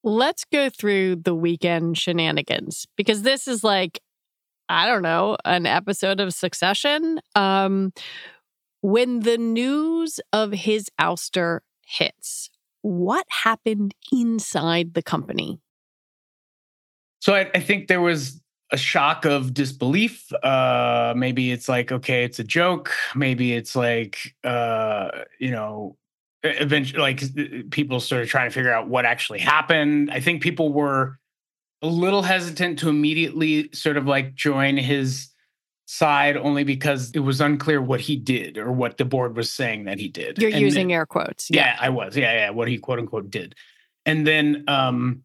Let's 0.04 0.44
go 0.44 0.68
through 0.68 1.16
the 1.16 1.34
weekend 1.34 1.96
shenanigans 1.96 2.86
because 2.96 3.22
this 3.22 3.46
is 3.46 3.62
like, 3.62 4.00
I 4.68 4.86
don't 4.86 5.02
know, 5.02 5.36
an 5.44 5.66
episode 5.66 6.20
of 6.20 6.34
Succession. 6.34 7.20
Um, 7.34 7.92
when 8.80 9.20
the 9.20 9.38
news 9.38 10.18
of 10.32 10.52
his 10.52 10.88
ouster 11.00 11.60
hits, 11.86 12.50
what 12.80 13.26
happened 13.28 13.94
inside 14.10 14.94
the 14.94 15.02
company? 15.02 15.60
So 17.20 17.34
I, 17.34 17.50
I 17.54 17.60
think 17.60 17.86
there 17.86 18.00
was 18.00 18.40
a 18.72 18.76
shock 18.76 19.24
of 19.24 19.54
disbelief. 19.54 20.32
Uh, 20.42 21.14
maybe 21.16 21.52
it's 21.52 21.68
like, 21.68 21.92
okay, 21.92 22.24
it's 22.24 22.40
a 22.40 22.44
joke. 22.44 22.92
Maybe 23.14 23.52
it's 23.52 23.76
like, 23.76 24.34
uh, 24.42 25.10
you 25.38 25.52
know, 25.52 25.96
eventually 26.42 27.00
like 27.00 27.70
people 27.70 28.00
sort 28.00 28.22
of 28.22 28.28
trying 28.28 28.48
to 28.48 28.54
figure 28.54 28.72
out 28.72 28.88
what 28.88 29.04
actually 29.04 29.38
happened. 29.38 30.10
I 30.10 30.20
think 30.20 30.42
people 30.42 30.72
were 30.72 31.18
a 31.82 31.86
little 31.86 32.22
hesitant 32.22 32.78
to 32.80 32.88
immediately 32.88 33.70
sort 33.72 33.96
of 33.96 34.06
like 34.06 34.34
join 34.34 34.76
his 34.76 35.28
side 35.86 36.36
only 36.36 36.64
because 36.64 37.10
it 37.10 37.20
was 37.20 37.40
unclear 37.40 37.82
what 37.82 38.00
he 38.00 38.16
did 38.16 38.56
or 38.56 38.72
what 38.72 38.96
the 38.96 39.04
board 39.04 39.36
was 39.36 39.52
saying 39.52 39.84
that 39.84 39.98
he 39.98 40.08
did. 40.08 40.38
You're 40.38 40.50
and 40.50 40.60
using 40.60 40.88
then, 40.88 40.96
air 40.96 41.06
quotes. 41.06 41.50
Yeah. 41.50 41.66
yeah. 41.66 41.76
I 41.80 41.88
was. 41.90 42.16
Yeah 42.16 42.32
yeah 42.32 42.50
what 42.50 42.68
he 42.68 42.78
quote 42.78 42.98
unquote 42.98 43.30
did. 43.30 43.54
And 44.06 44.26
then 44.26 44.64
um 44.68 45.22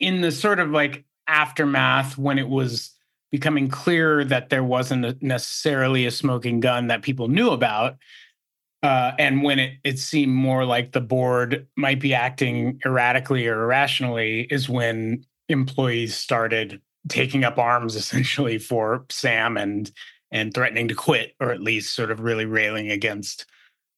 in 0.00 0.20
the 0.20 0.32
sort 0.32 0.60
of 0.60 0.70
like 0.70 1.04
aftermath 1.28 2.18
when 2.18 2.38
it 2.38 2.48
was 2.48 2.92
becoming 3.30 3.68
clear 3.68 4.24
that 4.24 4.48
there 4.48 4.64
wasn't 4.64 5.22
necessarily 5.22 6.06
a 6.06 6.10
smoking 6.10 6.60
gun 6.60 6.86
that 6.86 7.02
people 7.02 7.28
knew 7.28 7.50
about 7.50 7.96
uh, 8.82 9.12
and 9.18 9.42
when 9.42 9.58
it, 9.58 9.74
it 9.84 9.98
seemed 9.98 10.32
more 10.32 10.64
like 10.64 10.92
the 10.92 11.00
board 11.00 11.66
might 11.76 12.00
be 12.00 12.14
acting 12.14 12.80
erratically 12.84 13.46
or 13.46 13.64
irrationally, 13.64 14.42
is 14.50 14.68
when 14.68 15.24
employees 15.48 16.14
started 16.14 16.80
taking 17.08 17.44
up 17.44 17.58
arms 17.58 17.96
essentially 17.96 18.58
for 18.58 19.04
Sam 19.10 19.56
and 19.56 19.90
and 20.32 20.52
threatening 20.52 20.88
to 20.88 20.94
quit, 20.94 21.34
or 21.40 21.52
at 21.52 21.60
least 21.60 21.94
sort 21.94 22.10
of 22.10 22.20
really 22.20 22.46
railing 22.46 22.90
against 22.90 23.46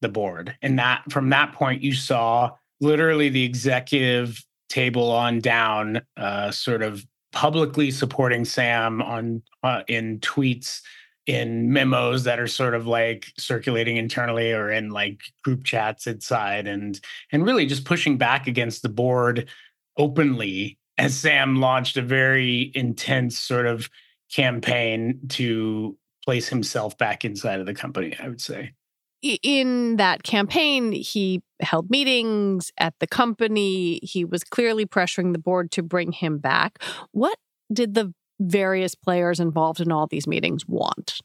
the 0.01 0.09
board. 0.09 0.55
And 0.61 0.77
that 0.79 1.03
from 1.09 1.29
that 1.31 1.53
point, 1.53 1.81
you 1.81 1.93
saw 1.93 2.51
literally 2.79 3.29
the 3.29 3.43
executive 3.43 4.43
table 4.69 5.11
on 5.11 5.39
down, 5.39 6.01
uh, 6.17 6.51
sort 6.51 6.83
of 6.83 7.05
publicly 7.31 7.91
supporting 7.91 8.45
Sam 8.45 9.01
on 9.01 9.41
uh, 9.63 9.81
in 9.87 10.19
tweets 10.19 10.81
in 11.29 11.71
memos 11.71 12.23
that 12.23 12.39
are 12.39 12.47
sort 12.47 12.73
of 12.73 12.87
like 12.87 13.31
circulating 13.37 13.97
internally 13.97 14.51
or 14.51 14.71
in 14.71 14.89
like 14.89 15.21
group 15.43 15.63
chats 15.63 16.07
inside 16.07 16.65
and 16.65 16.99
and 17.31 17.45
really 17.45 17.67
just 17.67 17.85
pushing 17.85 18.17
back 18.17 18.47
against 18.47 18.81
the 18.81 18.89
board 18.89 19.47
openly 19.95 20.79
as 20.97 21.15
Sam 21.15 21.57
launched 21.57 21.97
a 21.97 22.01
very 22.01 22.71
intense 22.73 23.37
sort 23.37 23.67
of 23.67 23.91
campaign 24.33 25.19
to 25.29 25.95
place 26.25 26.47
himself 26.47 26.97
back 26.97 27.23
inside 27.23 27.59
of 27.59 27.67
the 27.67 27.75
company, 27.75 28.17
I 28.19 28.27
would 28.27 28.41
say. 28.41 28.73
In 29.21 29.97
that 29.97 30.23
campaign, 30.23 30.91
he 30.93 31.43
held 31.59 31.91
meetings 31.91 32.71
at 32.79 32.95
the 32.99 33.07
company. 33.07 33.99
He 34.01 34.25
was 34.25 34.43
clearly 34.43 34.87
pressuring 34.87 35.33
the 35.33 35.39
board 35.39 35.69
to 35.71 35.83
bring 35.83 36.11
him 36.11 36.39
back. 36.39 36.81
What 37.11 37.37
did 37.71 37.93
the 37.93 38.13
various 38.39 38.95
players 38.95 39.39
involved 39.39 39.79
in 39.79 39.91
all 39.91 40.07
these 40.07 40.27
meetings 40.27 40.67
want? 40.67 41.19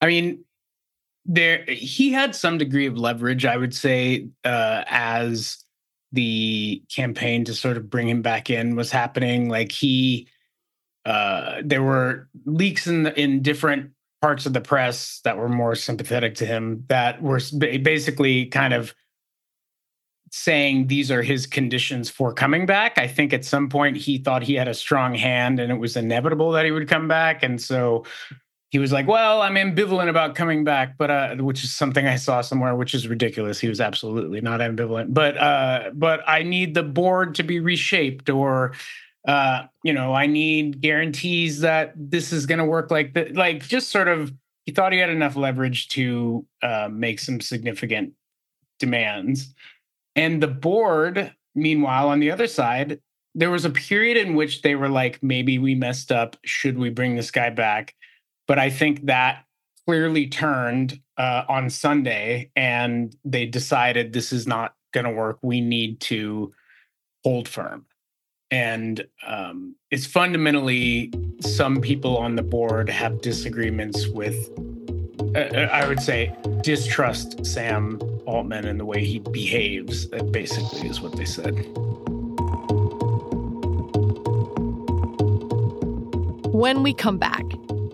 I 0.00 0.06
mean, 0.06 0.44
there 1.24 1.64
he 1.68 2.12
had 2.12 2.34
some 2.34 2.58
degree 2.58 2.86
of 2.86 2.96
leverage, 2.96 3.44
I 3.44 3.56
would 3.56 3.74
say, 3.74 4.28
uh, 4.44 4.82
as 4.86 5.64
the 6.10 6.82
campaign 6.94 7.44
to 7.44 7.54
sort 7.54 7.76
of 7.76 7.88
bring 7.88 8.08
him 8.08 8.22
back 8.22 8.50
in 8.50 8.76
was 8.76 8.90
happening. 8.90 9.48
Like 9.48 9.72
he, 9.72 10.28
uh, 11.04 11.62
there 11.64 11.82
were 11.82 12.28
leaks 12.44 12.86
in 12.86 13.04
the, 13.04 13.18
in 13.18 13.42
different 13.42 13.92
parts 14.20 14.46
of 14.46 14.52
the 14.52 14.60
press 14.60 15.20
that 15.24 15.36
were 15.36 15.48
more 15.48 15.74
sympathetic 15.74 16.34
to 16.36 16.46
him 16.46 16.84
that 16.88 17.22
were 17.22 17.40
basically 17.58 18.46
kind 18.46 18.74
of 18.74 18.94
saying 20.34 20.86
these 20.86 21.10
are 21.10 21.22
his 21.22 21.46
conditions 21.46 22.08
for 22.08 22.32
coming 22.32 22.64
back. 22.64 22.96
I 22.96 23.06
think 23.06 23.32
at 23.32 23.44
some 23.44 23.68
point 23.68 23.96
he 23.98 24.18
thought 24.18 24.42
he 24.42 24.54
had 24.54 24.66
a 24.66 24.74
strong 24.74 25.14
hand 25.14 25.60
and 25.60 25.70
it 25.70 25.78
was 25.78 25.96
inevitable 25.96 26.52
that 26.52 26.64
he 26.64 26.70
would 26.70 26.88
come 26.88 27.06
back. 27.06 27.42
And 27.42 27.60
so 27.60 28.04
he 28.70 28.78
was 28.78 28.90
like, 28.90 29.06
"Well, 29.06 29.42
I'm 29.42 29.56
ambivalent 29.56 30.08
about 30.08 30.34
coming 30.34 30.64
back, 30.64 30.96
but 30.96 31.10
uh, 31.10 31.36
which 31.36 31.62
is 31.62 31.74
something 31.74 32.06
I 32.06 32.16
saw 32.16 32.40
somewhere, 32.40 32.74
which 32.74 32.94
is 32.94 33.06
ridiculous. 33.06 33.60
He 33.60 33.68
was 33.68 33.82
absolutely 33.82 34.40
not 34.40 34.60
ambivalent, 34.60 35.12
but 35.12 35.36
uh, 35.36 35.90
but 35.92 36.20
I 36.26 36.42
need 36.42 36.72
the 36.72 36.82
board 36.82 37.34
to 37.34 37.42
be 37.42 37.60
reshaped, 37.60 38.30
or 38.30 38.72
uh, 39.28 39.64
you 39.84 39.92
know, 39.92 40.14
I 40.14 40.26
need 40.26 40.80
guarantees 40.80 41.60
that 41.60 41.92
this 41.94 42.32
is 42.32 42.46
going 42.46 42.58
to 42.58 42.64
work 42.64 42.90
like 42.90 43.14
that. 43.14 43.34
Like, 43.34 43.62
just 43.62 43.90
sort 43.90 44.08
of, 44.08 44.32
he 44.64 44.72
thought 44.72 44.92
he 44.92 44.98
had 44.98 45.10
enough 45.10 45.36
leverage 45.36 45.88
to 45.88 46.46
uh, 46.62 46.88
make 46.90 47.20
some 47.20 47.40
significant 47.40 48.14
demands. 48.78 49.54
And 50.16 50.42
the 50.42 50.48
board, 50.48 51.34
meanwhile, 51.54 52.08
on 52.08 52.20
the 52.20 52.30
other 52.30 52.46
side, 52.46 53.00
there 53.34 53.50
was 53.50 53.64
a 53.64 53.70
period 53.70 54.16
in 54.16 54.34
which 54.34 54.62
they 54.62 54.74
were 54.74 54.88
like, 54.88 55.22
maybe 55.22 55.58
we 55.58 55.74
messed 55.74 56.12
up. 56.12 56.36
Should 56.44 56.78
we 56.78 56.90
bring 56.90 57.16
this 57.16 57.30
guy 57.30 57.50
back? 57.50 57.94
But 58.46 58.58
I 58.58 58.68
think 58.68 59.06
that 59.06 59.44
clearly 59.86 60.26
turned 60.28 61.00
uh, 61.16 61.44
on 61.48 61.70
Sunday 61.70 62.50
and 62.56 63.16
they 63.24 63.46
decided 63.46 64.12
this 64.12 64.32
is 64.32 64.46
not 64.46 64.74
going 64.92 65.06
to 65.06 65.12
work. 65.12 65.38
We 65.42 65.60
need 65.60 66.00
to 66.02 66.52
hold 67.24 67.48
firm. 67.48 67.86
And 68.50 69.06
um, 69.26 69.76
it's 69.90 70.04
fundamentally 70.04 71.10
some 71.40 71.80
people 71.80 72.18
on 72.18 72.36
the 72.36 72.42
board 72.42 72.90
have 72.90 73.22
disagreements 73.22 74.06
with, 74.08 74.50
Uh, 75.34 75.38
uh, 75.38 75.68
I 75.72 75.88
would 75.88 76.00
say, 76.00 76.36
distrust 76.60 77.46
Sam 77.46 77.98
Altman 78.26 78.66
and 78.66 78.78
the 78.78 78.84
way 78.84 79.02
he 79.02 79.18
behaves, 79.18 80.08
That 80.10 80.30
basically, 80.30 80.88
is 80.88 81.00
what 81.00 81.16
they 81.16 81.24
said. 81.24 81.54
When 86.52 86.82
we 86.82 86.92
come 86.92 87.16
back, 87.16 87.44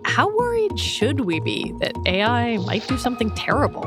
how 0.03 0.35
worried 0.35 0.77
should 0.77 1.21
we 1.21 1.39
be 1.39 1.73
that 1.79 1.93
AI 2.05 2.57
might 2.57 2.85
do 2.89 2.97
something 2.97 3.33
terrible? 3.35 3.85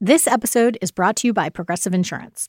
This 0.00 0.26
episode 0.26 0.78
is 0.80 0.90
brought 0.90 1.16
to 1.16 1.26
you 1.26 1.34
by 1.34 1.50
Progressive 1.50 1.92
Insurance. 1.92 2.48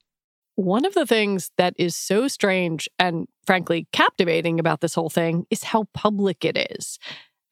One 0.55 0.85
of 0.85 0.93
the 0.93 1.05
things 1.05 1.51
that 1.57 1.73
is 1.77 1.95
so 1.95 2.27
strange 2.27 2.89
and 2.99 3.27
frankly 3.45 3.87
captivating 3.91 4.59
about 4.59 4.81
this 4.81 4.93
whole 4.93 5.09
thing 5.09 5.45
is 5.49 5.63
how 5.63 5.85
public 5.93 6.43
it 6.45 6.57
is. 6.71 6.99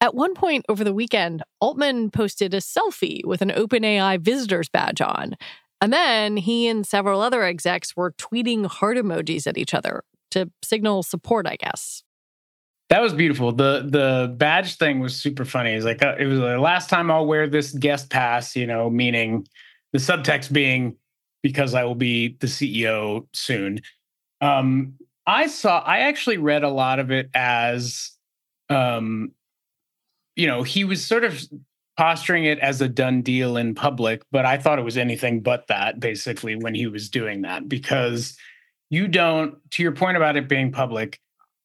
At 0.01 0.15
one 0.15 0.34
point 0.34 0.65
over 0.70 0.84
the 0.84 0.94
weekend, 0.94 1.44
Altman 1.60 2.12
posted 2.12 2.53
a 2.53 2.58
selfie 2.58 3.25
with 3.25 3.41
an 3.41 3.50
OpenAI 3.50 4.20
visitor's 4.20 4.70
badge 4.70 5.01
on. 5.01 5.36
And 5.82 5.91
then 5.94 6.38
he 6.38 6.68
and 6.68 6.86
several 6.86 7.22
other 7.22 7.44
execs 7.44 7.96
were 7.96 8.12
tweeting 8.12 8.65
heart 8.65 8.98
emojis 8.98 9.48
at 9.48 9.58
each 9.58 9.74
other 9.74 10.03
to 10.32 10.51
signal 10.63 11.03
support, 11.03 11.48
I 11.48 11.56
guess. 11.56 12.03
That 12.89 13.01
was 13.01 13.13
beautiful. 13.13 13.51
The 13.51 13.88
the 13.88 14.34
badge 14.36 14.78
thing 14.78 15.00
was 15.00 15.15
super 15.15 15.45
funny. 15.45 15.74
It's 15.74 15.86
like 15.86 16.04
uh, 16.04 16.15
it 16.17 16.26
was 16.26 16.39
the 16.39 16.58
last 16.58 16.89
time 16.89 17.12
I'll 17.12 17.28
wear 17.28 17.47
this 17.47 17.71
guest 17.71 18.10
pass, 18.10 18.56
you 18.56 18.65
know, 18.65 18.89
meaning 18.89 19.47
the 19.93 20.00
subtext 20.00 20.52
being 20.52 20.95
because 21.41 21.73
I 21.73 21.84
will 21.84 21.95
be 21.95 22.38
the 22.39 22.47
CEO 22.47 23.28
soon. 23.34 23.80
Um, 24.41 24.95
I 25.25 25.47
saw, 25.47 25.80
I 25.80 25.99
actually 25.99 26.38
read 26.38 26.63
a 26.63 26.69
lot 26.69 26.99
of 26.99 27.12
it 27.12 27.30
as, 27.34 28.12
um, 28.69 29.32
you 30.36 30.47
know, 30.47 30.63
he 30.63 30.84
was 30.84 31.04
sort 31.04 31.23
of 31.23 31.41
posturing 31.97 32.45
it 32.45 32.60
as 32.60 32.82
a 32.82 32.88
done 32.88 33.21
deal 33.21 33.58
in 33.58 33.75
public, 33.75 34.23
but 34.32 34.45
I 34.45 34.58
thought 34.58 34.80
it 34.80 34.86
was 34.86 34.97
anything 34.97 35.41
but 35.41 35.67
that 35.67 35.99
basically 35.99 36.56
when 36.56 36.73
he 36.73 36.88
was 36.88 37.10
doing 37.10 37.41
that 37.41 37.67
because 37.67 38.38
you 38.89 39.08
don't, 39.08 39.58
to 39.71 39.84
your 39.84 39.91
point 39.91 40.17
about 40.17 40.36
it 40.36 40.47
being 40.47 40.71
public, 40.71 41.19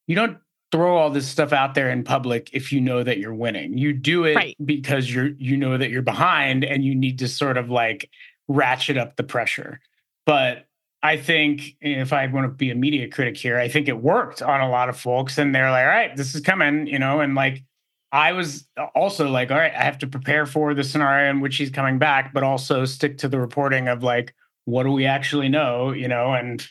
you 0.07 0.15
don't 0.15 0.37
throw 0.71 0.97
all 0.97 1.09
this 1.09 1.27
stuff 1.27 1.53
out 1.53 1.73
there 1.73 1.89
in 1.89 2.03
public 2.03 2.49
if 2.51 2.71
you 2.71 2.81
know 2.81 3.01
that 3.01 3.17
you're 3.17 3.33
winning. 3.33 3.77
You 3.77 3.93
do 3.93 4.25
it 4.25 4.35
right. 4.35 4.57
because 4.63 5.11
you're 5.11 5.29
you 5.37 5.55
know 5.55 5.77
that 5.77 5.89
you're 5.89 6.01
behind 6.01 6.65
and 6.65 6.83
you 6.83 6.93
need 6.93 7.19
to 7.19 7.27
sort 7.29 7.57
of 7.57 7.69
like 7.69 8.09
ratchet 8.47 8.97
up 8.97 9.15
the 9.15 9.23
pressure. 9.23 9.79
But 10.25 10.65
I 11.03 11.17
think 11.17 11.75
if 11.81 12.13
I 12.13 12.25
want 12.27 12.45
to 12.45 12.49
be 12.49 12.71
a 12.71 12.75
media 12.75 13.07
critic 13.07 13.37
here, 13.37 13.59
I 13.59 13.67
think 13.67 13.87
it 13.87 14.01
worked 14.01 14.41
on 14.41 14.61
a 14.61 14.69
lot 14.69 14.89
of 14.89 14.99
folks 14.99 15.37
and 15.37 15.53
they're 15.53 15.69
like, 15.69 15.83
all 15.83 15.89
right, 15.89 16.15
this 16.15 16.33
is 16.33 16.41
coming, 16.41 16.87
you 16.87 16.97
know, 16.97 17.19
and 17.19 17.35
like 17.35 17.63
I 18.11 18.31
was 18.31 18.67
also 18.95 19.29
like, 19.29 19.51
all 19.51 19.57
right, 19.57 19.73
I 19.73 19.83
have 19.83 19.97
to 19.99 20.07
prepare 20.07 20.45
for 20.45 20.73
the 20.73 20.83
scenario 20.83 21.29
in 21.29 21.41
which 21.41 21.57
he's 21.57 21.69
coming 21.69 21.99
back, 21.99 22.33
but 22.33 22.43
also 22.43 22.85
stick 22.85 23.17
to 23.19 23.27
the 23.27 23.39
reporting 23.39 23.87
of 23.87 24.03
like, 24.03 24.33
what 24.65 24.83
do 24.83 24.91
we 24.91 25.05
actually 25.05 25.49
know, 25.49 25.91
you 25.91 26.07
know, 26.07 26.33
and 26.33 26.65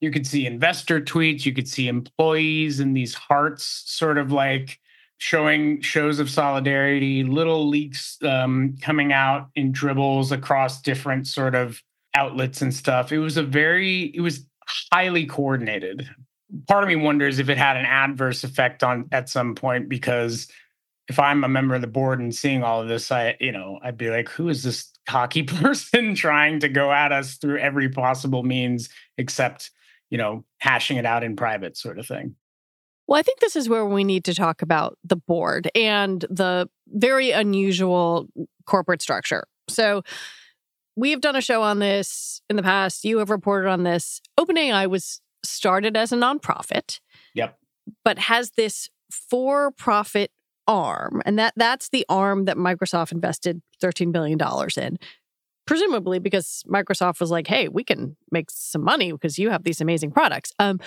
you 0.00 0.10
could 0.10 0.26
see 0.26 0.46
investor 0.46 1.00
tweets, 1.00 1.44
you 1.44 1.52
could 1.52 1.68
see 1.68 1.86
employees 1.86 2.80
and 2.80 2.96
these 2.96 3.14
hearts 3.14 3.82
sort 3.86 4.18
of 4.18 4.32
like 4.32 4.80
showing 5.18 5.80
shows 5.80 6.18
of 6.18 6.28
solidarity, 6.28 7.24
little 7.24 7.68
leaks 7.68 8.18
um, 8.22 8.76
coming 8.80 9.12
out 9.12 9.48
in 9.54 9.72
dribbles 9.72 10.32
across 10.32 10.80
different 10.82 11.26
sort 11.26 11.54
of 11.54 11.82
outlets 12.14 12.62
and 12.62 12.74
stuff. 12.74 13.12
It 13.12 13.18
was 13.18 13.36
a 13.36 13.42
very, 13.42 14.12
it 14.14 14.20
was 14.20 14.46
highly 14.92 15.26
coordinated. 15.26 16.08
Part 16.68 16.84
of 16.84 16.88
me 16.88 16.96
wonders 16.96 17.38
if 17.38 17.48
it 17.48 17.58
had 17.58 17.76
an 17.76 17.86
adverse 17.86 18.44
effect 18.44 18.82
on 18.82 19.08
at 19.12 19.28
some 19.28 19.54
point 19.54 19.88
because 19.88 20.48
if 21.08 21.18
I'm 21.18 21.44
a 21.44 21.48
member 21.48 21.74
of 21.74 21.80
the 21.80 21.86
board 21.86 22.20
and 22.20 22.34
seeing 22.34 22.62
all 22.62 22.82
of 22.82 22.88
this, 22.88 23.10
I, 23.12 23.36
you 23.40 23.52
know, 23.52 23.78
I'd 23.82 23.96
be 23.96 24.10
like, 24.10 24.28
who 24.28 24.48
is 24.48 24.62
this 24.62 24.90
cocky 25.06 25.42
person 25.44 26.14
trying 26.14 26.60
to 26.60 26.68
go 26.68 26.92
at 26.92 27.12
us 27.12 27.36
through 27.36 27.58
every 27.58 27.88
possible 27.88 28.42
means 28.42 28.88
except, 29.16 29.70
you 30.10 30.18
know, 30.18 30.44
hashing 30.58 30.96
it 30.96 31.06
out 31.06 31.24
in 31.24 31.36
private 31.36 31.76
sort 31.76 31.98
of 31.98 32.06
thing. 32.06 32.34
Well, 33.08 33.18
I 33.18 33.22
think 33.22 33.40
this 33.40 33.56
is 33.56 33.68
where 33.68 33.86
we 33.86 34.04
need 34.04 34.24
to 34.24 34.34
talk 34.34 34.62
about 34.62 34.98
the 35.04 35.16
board 35.16 35.70
and 35.74 36.24
the 36.28 36.68
very 36.88 37.30
unusual 37.30 38.28
corporate 38.66 39.00
structure. 39.00 39.44
So, 39.68 40.02
we've 40.96 41.20
done 41.20 41.36
a 41.36 41.40
show 41.40 41.62
on 41.62 41.78
this 41.78 42.40
in 42.48 42.56
the 42.56 42.62
past. 42.62 43.04
You 43.04 43.18
have 43.18 43.30
reported 43.30 43.68
on 43.68 43.84
this. 43.84 44.20
OpenAI 44.38 44.88
was 44.88 45.20
started 45.44 45.96
as 45.96 46.12
a 46.12 46.16
nonprofit. 46.16 47.00
Yep. 47.34 47.58
But 48.04 48.18
has 48.18 48.52
this 48.52 48.88
for 49.10 49.70
profit 49.70 50.30
arm. 50.66 51.22
And 51.24 51.38
that 51.38 51.52
that's 51.56 51.90
the 51.90 52.04
arm 52.08 52.46
that 52.46 52.56
Microsoft 52.56 53.12
invested 53.12 53.62
$13 53.82 54.12
billion 54.12 54.38
in. 54.76 54.98
Presumably 55.66 56.18
because 56.18 56.62
Microsoft 56.68 57.20
was 57.20 57.30
like, 57.30 57.46
hey, 57.46 57.68
we 57.68 57.84
can 57.84 58.16
make 58.30 58.50
some 58.50 58.82
money 58.82 59.12
because 59.12 59.38
you 59.38 59.50
have 59.50 59.64
these 59.64 59.80
amazing 59.80 60.12
products. 60.12 60.52
Um, 60.58 60.80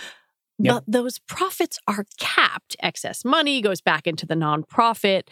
Yep. 0.60 0.76
But 0.76 0.84
those 0.92 1.20
profits 1.20 1.80
are 1.88 2.06
capped. 2.18 2.76
Excess 2.82 3.24
money 3.24 3.62
goes 3.62 3.82
back 3.82 4.06
into 4.06 4.26
the 4.26 4.36
nonprofit. 4.36 5.24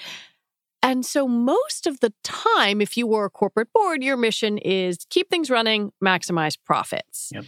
And 0.81 1.05
so, 1.05 1.27
most 1.27 1.85
of 1.85 1.99
the 1.99 2.13
time, 2.23 2.81
if 2.81 2.95
you 2.95 3.07
were 3.07 3.25
a 3.25 3.29
corporate 3.29 3.73
board, 3.73 4.03
your 4.03 4.15
mission 4.15 4.57
is 4.57 4.99
keep 5.09 5.29
things 5.29 5.49
running, 5.49 5.91
maximize 6.03 6.57
profits. 6.63 7.29
Yep. 7.33 7.45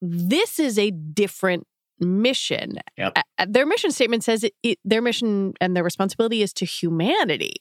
This 0.00 0.58
is 0.58 0.78
a 0.78 0.90
different 0.90 1.66
mission. 2.00 2.78
Yep. 2.96 3.18
Their 3.48 3.66
mission 3.66 3.90
statement 3.92 4.24
says 4.24 4.44
it, 4.44 4.54
it, 4.62 4.78
their 4.84 5.02
mission 5.02 5.54
and 5.60 5.76
their 5.76 5.84
responsibility 5.84 6.42
is 6.42 6.52
to 6.54 6.64
humanity. 6.64 7.54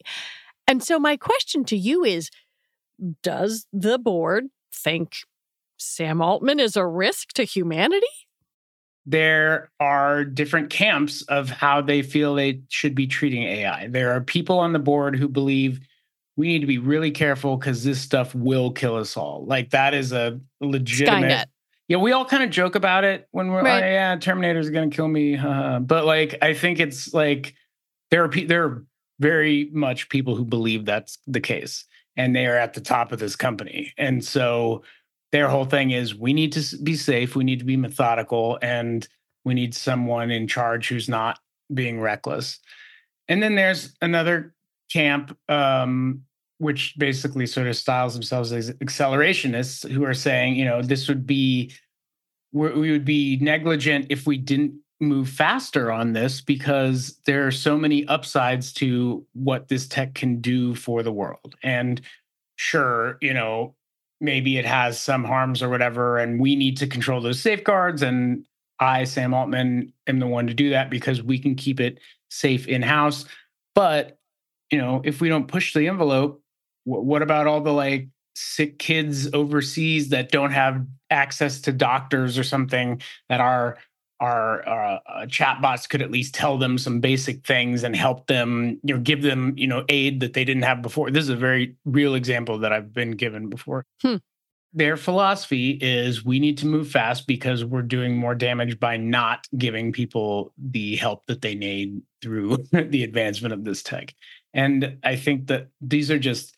And 0.67 0.81
so, 0.81 0.99
my 0.99 1.17
question 1.17 1.63
to 1.65 1.77
you 1.77 2.03
is 2.03 2.31
Does 3.21 3.67
the 3.71 3.99
board 3.99 4.45
think 4.73 5.17
Sam 5.77 6.21
Altman 6.21 6.59
is 6.59 6.75
a 6.75 6.87
risk 6.87 7.33
to 7.33 7.43
humanity? 7.43 8.07
There 9.05 9.69
are 9.79 10.23
different 10.23 10.69
camps 10.69 11.21
of 11.23 11.49
how 11.49 11.81
they 11.81 12.01
feel 12.01 12.35
they 12.35 12.61
should 12.69 12.95
be 12.95 13.07
treating 13.07 13.43
AI. 13.43 13.87
There 13.87 14.11
are 14.11 14.21
people 14.21 14.59
on 14.59 14.73
the 14.73 14.79
board 14.79 15.17
who 15.17 15.27
believe 15.27 15.79
we 16.35 16.47
need 16.47 16.59
to 16.59 16.67
be 16.67 16.77
really 16.77 17.11
careful 17.11 17.57
because 17.57 17.83
this 17.83 17.99
stuff 17.99 18.33
will 18.33 18.71
kill 18.71 18.95
us 18.95 19.17
all. 19.17 19.45
Like 19.45 19.71
that 19.71 19.93
is 19.93 20.11
a 20.13 20.39
legitimate. 20.61 21.29
Skynet. 21.29 21.45
Yeah, 21.89 21.97
we 21.97 22.13
all 22.13 22.25
kind 22.25 22.43
of 22.43 22.49
joke 22.49 22.75
about 22.75 23.03
it 23.03 23.27
when 23.31 23.49
we're 23.49 23.61
right. 23.61 23.83
oh, 23.83 23.87
yeah, 23.87 24.15
Terminator's 24.15 24.69
going 24.69 24.89
to 24.89 24.95
kill 24.95 25.07
me. 25.07 25.37
Uh, 25.37 25.79
but 25.79 26.05
like, 26.05 26.37
I 26.41 26.53
think 26.53 26.79
it's 26.79 27.13
like 27.13 27.55
there 28.09 28.23
are 28.23 28.29
pe- 28.29 28.45
there 28.45 28.63
are 28.63 28.85
very 29.19 29.69
much 29.73 30.09
people 30.09 30.35
who 30.35 30.45
believe 30.45 30.85
that's 30.85 31.17
the 31.27 31.41
case, 31.41 31.85
and 32.15 32.33
they 32.33 32.47
are 32.47 32.57
at 32.57 32.73
the 32.73 32.81
top 32.81 33.11
of 33.11 33.19
this 33.19 33.35
company, 33.35 33.93
and 33.97 34.23
so 34.23 34.83
their 35.33 35.49
whole 35.49 35.65
thing 35.65 35.89
is 35.89 36.13
we 36.13 36.31
need 36.31 36.53
to 36.53 36.77
be 36.83 36.95
safe, 36.95 37.35
we 37.35 37.43
need 37.43 37.57
to 37.57 37.65
be 37.65 37.75
methodical, 37.75 38.59
and 38.61 39.07
we 39.43 39.55
need 39.55 39.73
someone 39.73 40.29
in 40.29 40.47
charge 40.47 40.87
who's 40.87 41.09
not 41.09 41.39
being 41.73 41.99
reckless. 41.99 42.59
And 43.27 43.41
then 43.41 43.55
there's 43.55 43.95
another 43.99 44.53
camp, 44.91 45.35
um, 45.49 46.21
which 46.59 46.93
basically 46.99 47.47
sort 47.47 47.65
of 47.65 47.75
styles 47.75 48.13
themselves 48.13 48.53
as 48.53 48.69
accelerationists, 48.73 49.89
who 49.89 50.05
are 50.05 50.13
saying, 50.13 50.55
you 50.55 50.65
know, 50.65 50.83
this 50.83 51.07
would 51.07 51.25
be 51.25 51.73
we 52.51 52.91
would 52.91 53.03
be 53.03 53.39
negligent 53.41 54.05
if 54.11 54.27
we 54.27 54.37
didn't 54.37 54.75
move 55.01 55.27
faster 55.27 55.91
on 55.91 56.13
this 56.13 56.41
because 56.41 57.19
there 57.25 57.47
are 57.47 57.51
so 57.51 57.75
many 57.75 58.05
upsides 58.05 58.71
to 58.73 59.25
what 59.33 59.67
this 59.67 59.87
tech 59.87 60.13
can 60.13 60.39
do 60.39 60.75
for 60.75 61.01
the 61.01 61.11
world. 61.11 61.55
And 61.63 61.99
sure, 62.55 63.17
you 63.19 63.33
know, 63.33 63.73
maybe 64.23 64.57
it 64.57 64.65
has 64.65 64.99
some 64.99 65.23
harms 65.23 65.61
or 65.61 65.69
whatever, 65.69 66.17
and 66.17 66.39
we 66.39 66.55
need 66.55 66.77
to 66.77 66.87
control 66.87 67.21
those 67.21 67.39
safeguards. 67.39 68.01
And 68.01 68.45
I, 68.79 69.03
Sam 69.03 69.33
Altman, 69.33 69.93
am 70.07 70.19
the 70.19 70.27
one 70.27 70.47
to 70.47 70.53
do 70.53 70.71
that 70.71 70.89
because 70.89 71.21
we 71.21 71.37
can 71.37 71.55
keep 71.55 71.79
it 71.79 71.99
safe 72.29 72.67
in 72.67 72.81
house. 72.81 73.25
But, 73.75 74.17
you 74.71 74.77
know, 74.77 75.01
if 75.03 75.21
we 75.21 75.29
don't 75.29 75.47
push 75.47 75.73
the 75.73 75.87
envelope, 75.87 76.41
what 76.85 77.21
about 77.21 77.47
all 77.47 77.61
the 77.61 77.73
like 77.73 78.07
sick 78.35 78.79
kids 78.79 79.31
overseas 79.33 80.09
that 80.09 80.31
don't 80.31 80.51
have 80.51 80.85
access 81.09 81.61
to 81.61 81.71
doctors 81.71 82.37
or 82.37 82.43
something 82.43 83.01
that 83.29 83.39
our 83.39 83.77
our 84.23 84.65
uh, 84.67 84.99
uh, 85.05 85.25
chatbots 85.25 85.87
could 85.89 86.01
at 86.01 86.09
least 86.09 86.33
tell 86.33 86.57
them 86.57 86.77
some 86.77 87.01
basic 87.01 87.45
things 87.45 87.83
and 87.83 87.93
help 87.93 88.27
them 88.27 88.79
you 88.81 88.95
know 88.95 89.01
give 89.01 89.21
them 89.21 89.53
you 89.57 89.67
know 89.67 89.83
aid 89.89 90.21
that 90.21 90.33
they 90.33 90.45
didn't 90.45 90.63
have 90.63 90.81
before. 90.81 91.11
This 91.11 91.23
is 91.23 91.29
a 91.29 91.35
very 91.35 91.75
real 91.83 92.15
example 92.15 92.57
that 92.59 92.71
i've 92.71 92.93
been 92.93 93.11
given 93.11 93.49
before. 93.49 93.85
Hmm. 94.01 94.15
their 94.71 94.95
philosophy 94.97 95.71
is 95.81 96.23
we 96.23 96.39
need 96.39 96.57
to 96.59 96.65
move 96.65 96.87
fast 96.87 97.27
because 97.27 97.65
we're 97.65 97.89
doing 97.97 98.15
more 98.17 98.33
damage 98.33 98.79
by 98.79 98.95
not 98.97 99.45
giving 99.57 99.91
people 99.91 100.53
the 100.57 100.95
help 100.95 101.25
that 101.27 101.41
they 101.41 101.53
need 101.53 102.01
through 102.21 102.57
the 102.71 103.03
advancement 103.03 103.53
of 103.53 103.65
this 103.65 103.83
tech. 103.83 104.15
And 104.53 104.97
i 105.03 105.17
think 105.17 105.47
that 105.47 105.67
these 105.81 106.09
are 106.09 106.19
just 106.19 106.55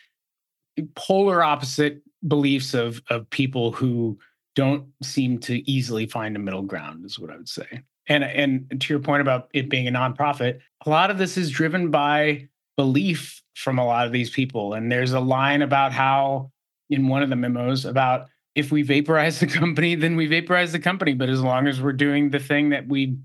polar 0.95 1.43
opposite 1.43 2.01
beliefs 2.27 2.75
of 2.75 3.01
of 3.09 3.27
people 3.31 3.71
who 3.71 4.19
don't 4.55 4.87
seem 5.03 5.37
to 5.37 5.69
easily 5.69 6.05
find 6.05 6.35
a 6.35 6.39
middle 6.39 6.63
ground 6.63 7.05
is 7.05 7.19
what 7.19 7.29
i 7.31 7.37
would 7.37 7.49
say. 7.49 7.83
And 8.07 8.23
and 8.23 8.81
to 8.81 8.93
your 8.93 9.01
point 9.01 9.21
about 9.21 9.49
it 9.53 9.69
being 9.69 9.87
a 9.87 9.91
nonprofit 9.91 10.59
a 10.85 10.89
lot 10.89 11.11
of 11.11 11.17
this 11.17 11.37
is 11.37 11.49
driven 11.49 11.91
by 11.91 12.47
belief 12.77 13.41
from 13.55 13.79
a 13.79 13.85
lot 13.85 14.05
of 14.05 14.11
these 14.11 14.29
people. 14.29 14.73
And 14.73 14.91
there's 14.91 15.13
a 15.13 15.19
line 15.19 15.61
about 15.61 15.93
how 15.93 16.51
in 16.89 17.07
one 17.07 17.23
of 17.23 17.29
the 17.29 17.35
memos 17.35 17.85
about 17.85 18.27
if 18.53 18.71
we 18.71 18.81
vaporize 18.83 19.39
the 19.41 19.47
company 19.47 19.95
then 19.95 20.15
we 20.15 20.27
vaporize 20.27 20.71
the 20.71 20.79
company. 20.79 21.13
But 21.13 21.29
as 21.29 21.41
long 21.41 21.67
as 21.67 21.81
we're 21.81 21.93
doing 21.93 22.29
the 22.29 22.39
thing 22.39 22.69
that 22.69 22.87
we 22.87 23.17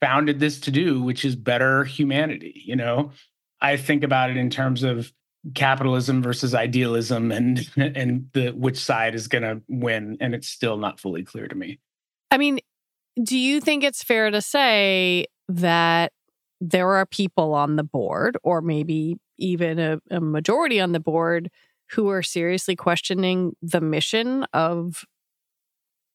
founded 0.00 0.38
this 0.38 0.60
to 0.60 0.70
do 0.70 1.02
which 1.02 1.24
is 1.24 1.36
better 1.36 1.84
humanity 1.84 2.62
you 2.64 2.76
know? 2.76 3.12
I 3.60 3.78
think 3.78 4.04
about 4.04 4.28
it 4.28 4.36
in 4.36 4.50
terms 4.50 4.82
of 4.82 5.10
capitalism 5.54 6.22
versus 6.22 6.54
idealism 6.54 7.30
and 7.30 7.68
and 7.76 8.28
the 8.32 8.50
which 8.50 8.78
side 8.78 9.14
is 9.14 9.28
going 9.28 9.42
to 9.42 9.60
win 9.68 10.16
and 10.20 10.34
it's 10.34 10.48
still 10.48 10.76
not 10.76 10.98
fully 10.98 11.22
clear 11.22 11.46
to 11.46 11.54
me. 11.54 11.78
I 12.30 12.38
mean, 12.38 12.60
do 13.22 13.38
you 13.38 13.60
think 13.60 13.84
it's 13.84 14.02
fair 14.02 14.30
to 14.30 14.40
say 14.40 15.26
that 15.48 16.12
there 16.60 16.94
are 16.94 17.06
people 17.06 17.54
on 17.54 17.76
the 17.76 17.84
board 17.84 18.36
or 18.42 18.60
maybe 18.60 19.16
even 19.38 19.78
a, 19.78 20.00
a 20.10 20.20
majority 20.20 20.80
on 20.80 20.92
the 20.92 21.00
board 21.00 21.50
who 21.90 22.08
are 22.08 22.22
seriously 22.22 22.74
questioning 22.74 23.54
the 23.60 23.80
mission 23.80 24.44
of 24.52 25.04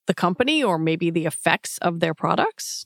the 0.08 0.14
company 0.14 0.64
or 0.64 0.78
maybe 0.80 1.10
the 1.10 1.26
effects 1.26 1.78
of 1.80 2.00
their 2.00 2.14
products? 2.14 2.86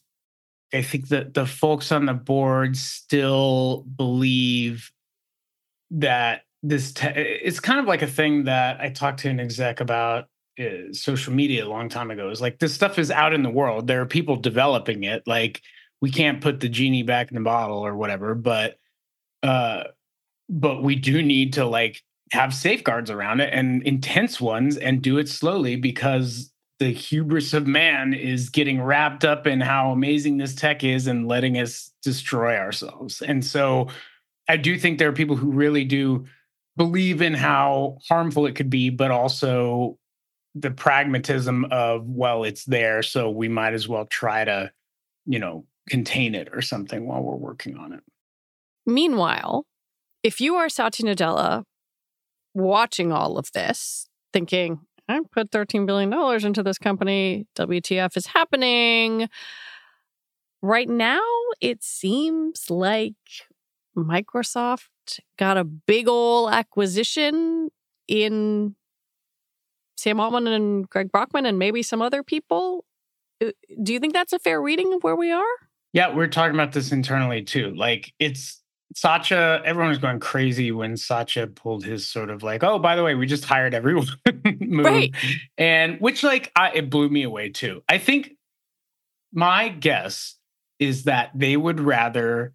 I 0.73 0.81
think 0.81 1.09
that 1.09 1.35
the 1.35 1.45
folks 1.45 1.91
on 1.91 2.07
the 2.07 2.13
board 2.13 2.75
still 2.75 3.85
believe 3.95 4.91
that 5.93 6.41
this 6.61 6.93
te- 6.93 7.07
it's 7.07 7.59
kind 7.59 7.79
of 7.79 7.85
like 7.85 8.01
a 8.01 8.07
thing 8.07 8.45
that 8.45 8.79
I 8.79 8.89
talked 8.89 9.19
to 9.21 9.29
an 9.29 9.39
exec 9.39 9.79
about 9.79 10.25
uh, 10.59 10.91
social 10.91 11.33
media 11.33 11.65
a 11.65 11.69
long 11.69 11.89
time 11.89 12.11
ago. 12.11 12.29
Is 12.29 12.41
like 12.41 12.59
this 12.59 12.73
stuff 12.73 12.99
is 12.99 13.11
out 13.11 13.33
in 13.33 13.43
the 13.43 13.49
world. 13.49 13.87
There 13.87 14.01
are 14.01 14.05
people 14.05 14.35
developing 14.35 15.03
it. 15.03 15.23
Like 15.25 15.61
we 16.01 16.11
can't 16.11 16.41
put 16.41 16.59
the 16.59 16.69
genie 16.69 17.03
back 17.03 17.31
in 17.31 17.35
the 17.35 17.41
bottle 17.41 17.85
or 17.85 17.95
whatever, 17.95 18.35
but 18.35 18.77
uh, 19.41 19.83
but 20.49 20.83
we 20.83 20.95
do 20.95 21.21
need 21.21 21.53
to 21.53 21.65
like 21.65 22.01
have 22.31 22.53
safeguards 22.53 23.11
around 23.11 23.41
it 23.41 23.53
and 23.53 23.83
intense 23.83 24.41
ones 24.41 24.77
and 24.77 25.01
do 25.01 25.17
it 25.17 25.29
slowly 25.29 25.75
because 25.75 26.51
the 26.79 26.89
hubris 26.89 27.53
of 27.53 27.67
man 27.67 28.13
is 28.13 28.49
getting 28.49 28.81
wrapped 28.81 29.23
up 29.23 29.45
in 29.45 29.61
how 29.61 29.91
amazing 29.91 30.37
this 30.37 30.55
tech 30.55 30.83
is 30.83 31.07
and 31.07 31.27
letting 31.27 31.57
us 31.57 31.91
destroy 32.01 32.57
ourselves. 32.57 33.21
And 33.21 33.45
so 33.45 33.87
I 34.47 34.57
do 34.57 34.77
think 34.77 34.99
there 34.99 35.09
are 35.09 35.13
people 35.13 35.35
who 35.35 35.51
really 35.51 35.85
do 35.85 36.25
believe 36.75 37.21
in 37.21 37.33
how 37.33 37.97
harmful 38.09 38.45
it 38.45 38.55
could 38.55 38.69
be, 38.69 38.89
but 38.89 39.11
also 39.11 39.97
the 40.55 40.71
pragmatism 40.71 41.65
of, 41.71 42.05
well, 42.05 42.43
it's 42.43 42.65
there, 42.65 43.03
so 43.03 43.29
we 43.29 43.47
might 43.47 43.73
as 43.73 43.87
well 43.87 44.05
try 44.05 44.43
to, 44.43 44.71
you 45.25 45.39
know, 45.39 45.65
contain 45.89 46.35
it 46.35 46.49
or 46.51 46.61
something 46.61 47.07
while 47.07 47.21
we're 47.21 47.35
working 47.35 47.77
on 47.77 47.93
it. 47.93 48.01
Meanwhile, 48.85 49.65
if 50.23 50.41
you 50.41 50.55
are 50.55 50.69
Satya 50.69 51.05
Nadella 51.05 51.63
watching 52.53 53.11
all 53.11 53.37
of 53.37 53.51
this, 53.53 54.07
thinking, 54.31 54.81
I 55.07 55.19
put 55.31 55.51
$13 55.51 55.85
billion 55.85 56.13
into 56.45 56.63
this 56.63 56.77
company, 56.77 57.45
WTF 57.55 58.15
is 58.15 58.27
happening. 58.27 59.29
Right 60.61 60.87
now, 60.87 61.21
it 61.59 61.83
seems 61.83 62.69
like 62.69 63.15
Microsoft 63.95 64.87
got 65.37 65.57
a 65.57 65.63
big 65.63 66.07
ol' 66.07 66.49
acquisition 66.49 67.69
in 68.07 68.75
Sam 69.97 70.19
Altman 70.19 70.47
and 70.47 70.89
Greg 70.89 71.11
Brockman 71.11 71.45
and 71.45 71.57
maybe 71.59 71.83
some 71.83 72.01
other 72.01 72.23
people. 72.23 72.85
Uh, 73.43 73.51
do 73.81 73.93
you 73.93 73.99
think 73.99 74.13
that's 74.13 74.33
a 74.33 74.39
fair 74.39 74.61
reading 74.61 74.93
of 74.93 75.03
where 75.03 75.15
we 75.15 75.31
are? 75.31 75.43
Yeah, 75.93 76.13
we're 76.13 76.27
talking 76.27 76.55
about 76.55 76.71
this 76.71 76.91
internally 76.91 77.43
too. 77.43 77.73
Like 77.75 78.13
it's 78.19 78.61
Satya, 78.95 79.61
everyone 79.65 79.89
was 79.89 79.97
going 79.97 80.19
crazy 80.19 80.71
when 80.71 80.97
Satya 80.97 81.47
pulled 81.47 81.83
his 81.83 82.07
sort 82.07 82.29
of 82.29 82.43
like, 82.43 82.63
oh, 82.63 82.79
by 82.79 82.95
the 82.95 83.03
way, 83.03 83.15
we 83.15 83.25
just 83.25 83.45
hired 83.45 83.73
everyone 83.73 84.07
move. 84.59 84.85
Right. 84.85 85.15
And 85.57 85.99
which 85.99 86.23
like 86.23 86.51
I, 86.55 86.71
it 86.71 86.89
blew 86.89 87.09
me 87.09 87.23
away 87.23 87.49
too. 87.49 87.83
I 87.89 87.97
think 87.97 88.31
my 89.31 89.69
guess 89.69 90.35
is 90.79 91.05
that 91.05 91.31
they 91.33 91.57
would 91.57 91.79
rather 91.79 92.53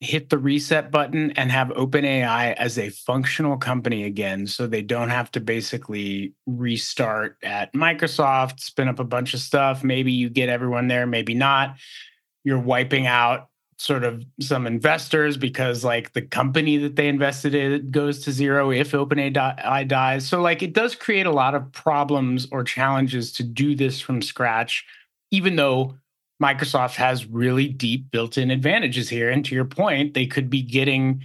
hit 0.00 0.28
the 0.28 0.38
reset 0.38 0.90
button 0.90 1.30
and 1.32 1.50
have 1.50 1.68
OpenAI 1.68 2.54
as 2.54 2.78
a 2.78 2.90
functional 2.90 3.56
company 3.56 4.04
again 4.04 4.46
so 4.46 4.66
they 4.66 4.82
don't 4.82 5.08
have 5.08 5.30
to 5.30 5.40
basically 5.40 6.34
restart 6.46 7.38
at 7.42 7.72
Microsoft, 7.72 8.60
spin 8.60 8.88
up 8.88 8.98
a 8.98 9.04
bunch 9.04 9.32
of 9.32 9.40
stuff. 9.40 9.82
Maybe 9.82 10.12
you 10.12 10.28
get 10.28 10.50
everyone 10.50 10.88
there, 10.88 11.06
maybe 11.06 11.34
not. 11.34 11.76
You're 12.44 12.58
wiping 12.58 13.06
out 13.06 13.48
sort 13.78 14.04
of 14.04 14.24
some 14.40 14.66
investors 14.66 15.36
because 15.36 15.84
like 15.84 16.12
the 16.12 16.22
company 16.22 16.76
that 16.78 16.96
they 16.96 17.08
invested 17.08 17.54
in 17.54 17.90
goes 17.90 18.20
to 18.20 18.32
zero 18.32 18.70
if 18.70 18.92
OpenAI 18.92 19.88
dies. 19.88 20.26
So 20.26 20.40
like 20.40 20.62
it 20.62 20.74
does 20.74 20.94
create 20.94 21.26
a 21.26 21.32
lot 21.32 21.54
of 21.54 21.72
problems 21.72 22.48
or 22.52 22.64
challenges 22.64 23.32
to 23.32 23.42
do 23.42 23.74
this 23.74 24.00
from 24.00 24.20
scratch 24.22 24.84
even 25.30 25.56
though 25.56 25.96
Microsoft 26.42 26.96
has 26.96 27.26
really 27.26 27.68
deep 27.68 28.10
built 28.10 28.36
in 28.36 28.50
advantages 28.50 29.08
here. 29.08 29.30
And 29.30 29.44
to 29.46 29.54
your 29.54 29.64
point, 29.64 30.14
they 30.14 30.26
could 30.26 30.50
be 30.50 30.62
getting 30.62 31.24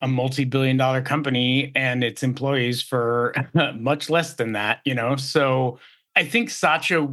a 0.00 0.08
multi 0.08 0.44
billion 0.44 0.76
dollar 0.76 1.02
company 1.02 1.72
and 1.74 2.04
its 2.04 2.22
employees 2.22 2.82
for 2.82 3.34
much 3.76 4.10
less 4.10 4.34
than 4.34 4.52
that, 4.52 4.80
you 4.84 4.94
know? 4.94 5.16
So 5.16 5.78
I 6.16 6.24
think 6.24 6.50
Satya 6.50 7.08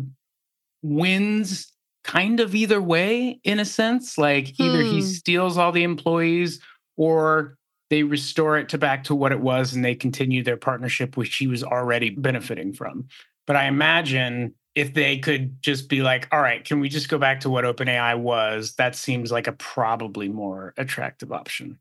wins 0.82 1.72
kind 2.04 2.40
of 2.40 2.54
either 2.54 2.82
way, 2.82 3.40
in 3.44 3.60
a 3.60 3.66
sense. 3.66 4.18
Like 4.18 4.60
either 4.60 4.84
hmm. 4.84 4.92
he 4.92 5.02
steals 5.02 5.58
all 5.58 5.72
the 5.72 5.84
employees 5.84 6.60
or 6.98 7.58
they 7.90 8.04
restore 8.04 8.58
it 8.58 8.70
to 8.70 8.78
back 8.78 9.04
to 9.06 9.16
what 9.16 9.32
it 9.32 9.40
was 9.40 9.74
and 9.74 9.84
they 9.84 9.96
continue 9.96 10.44
their 10.44 10.58
partnership, 10.58 11.18
which 11.18 11.36
he 11.36 11.48
was 11.48 11.64
already 11.64 12.12
benefiting 12.12 12.74
from. 12.74 13.08
But 13.46 13.56
I 13.56 13.66
imagine 13.66 14.54
if 14.76 14.94
they 14.94 15.18
could 15.18 15.62
just 15.62 15.88
be 15.88 16.02
like, 16.02 16.28
all 16.32 16.42
right, 16.42 16.64
can 16.64 16.80
we 16.80 16.90
just 16.90 17.10
go 17.10 17.18
back 17.18 17.40
to 17.42 17.50
what 17.50 17.64
OpenAI 17.64 18.20
was? 18.20 18.76
That 18.76 18.96
seems 18.96 19.32
like 19.32 19.48
a 19.48 19.54
probably 19.54 20.28
more 20.28 20.74
attractive 20.78 21.32
option. 21.32 21.80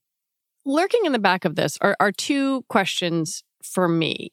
Lurking 0.64 1.04
in 1.04 1.12
the 1.12 1.18
back 1.18 1.44
of 1.44 1.56
this 1.56 1.76
are, 1.80 1.96
are 2.00 2.12
two 2.12 2.62
questions 2.68 3.42
for 3.62 3.88
me. 3.88 4.30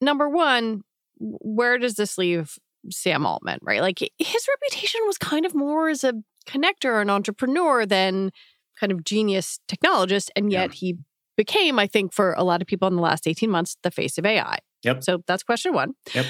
Number 0.00 0.28
one, 0.28 0.82
where 1.18 1.78
does 1.78 1.94
this 1.94 2.16
leave 2.16 2.58
Sam 2.90 3.26
Altman, 3.26 3.58
right? 3.62 3.80
Like 3.80 3.98
his 3.98 4.48
reputation 4.48 5.00
was 5.04 5.18
kind 5.18 5.44
of 5.44 5.54
more 5.54 5.88
as 5.88 6.04
a 6.04 6.14
connector, 6.46 7.02
an 7.02 7.10
entrepreneur 7.10 7.84
than 7.84 8.30
kind 8.78 8.92
of 8.92 9.04
genius 9.04 9.60
technologist. 9.68 10.30
And 10.34 10.50
yet 10.50 10.70
yeah. 10.70 10.74
he 10.74 10.98
became, 11.36 11.78
I 11.78 11.86
think, 11.86 12.12
for 12.12 12.32
a 12.34 12.44
lot 12.44 12.62
of 12.62 12.68
people 12.68 12.88
in 12.88 12.96
the 12.96 13.02
last 13.02 13.26
18 13.26 13.50
months, 13.50 13.76
the 13.82 13.90
face 13.90 14.16
of 14.16 14.24
AI. 14.24 14.58
Yep. 14.82 15.04
So 15.04 15.22
that's 15.26 15.42
question 15.42 15.74
one. 15.74 15.94
Yep. 16.14 16.26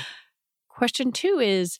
Question 0.80 1.12
two 1.12 1.38
is 1.40 1.78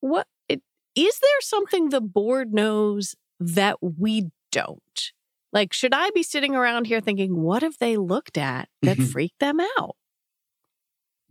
what 0.00 0.26
is 0.48 0.60
there 0.96 1.40
something 1.40 1.88
the 1.88 2.00
board 2.00 2.52
knows 2.52 3.14
that 3.40 3.76
we 3.82 4.30
don't? 4.52 5.12
Like, 5.52 5.72
should 5.72 5.92
I 5.92 6.10
be 6.10 6.22
sitting 6.22 6.54
around 6.54 6.86
here 6.86 7.00
thinking, 7.00 7.36
what 7.42 7.62
have 7.62 7.76
they 7.80 7.96
looked 7.96 8.38
at 8.38 8.68
that 8.82 8.98
Mhm. 8.98 9.10
freaked 9.12 9.40
them 9.40 9.58
out? 9.78 9.96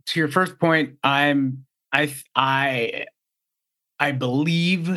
to 0.06 0.18
your 0.20 0.28
first 0.28 0.58
point, 0.58 0.96
I'm 1.04 1.66
I 1.92 2.14
I 2.34 3.06
I 3.98 4.12
believe 4.12 4.88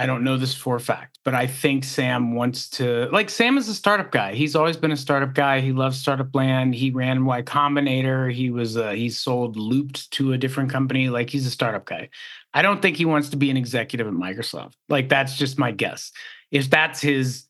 I 0.00 0.06
don't 0.06 0.22
know 0.22 0.36
this 0.36 0.54
for 0.54 0.76
a 0.76 0.80
fact, 0.80 1.18
but 1.24 1.34
I 1.34 1.48
think 1.48 1.82
Sam 1.82 2.36
wants 2.36 2.70
to 2.70 3.08
like 3.10 3.28
Sam 3.28 3.58
is 3.58 3.68
a 3.68 3.74
startup 3.74 4.12
guy. 4.12 4.32
He's 4.32 4.54
always 4.54 4.76
been 4.76 4.92
a 4.92 4.96
startup 4.96 5.34
guy. 5.34 5.60
He 5.60 5.72
loves 5.72 5.98
startup 5.98 6.32
land. 6.36 6.76
He 6.76 6.92
ran 6.92 7.24
Y 7.24 7.42
Combinator. 7.42 8.32
He 8.32 8.50
was 8.50 8.76
uh, 8.76 8.92
he 8.92 9.10
sold 9.10 9.56
Loopt 9.56 10.08
to 10.10 10.32
a 10.32 10.38
different 10.38 10.70
company. 10.70 11.08
Like 11.08 11.30
he's 11.30 11.46
a 11.46 11.50
startup 11.50 11.84
guy. 11.84 12.10
I 12.54 12.62
don't 12.62 12.80
think 12.80 12.96
he 12.96 13.06
wants 13.06 13.30
to 13.30 13.36
be 13.36 13.50
an 13.50 13.56
executive 13.56 14.06
at 14.06 14.12
Microsoft. 14.12 14.74
Like 14.88 15.08
that's 15.08 15.36
just 15.36 15.58
my 15.58 15.72
guess. 15.72 16.12
If 16.52 16.70
that's 16.70 17.00
his 17.00 17.48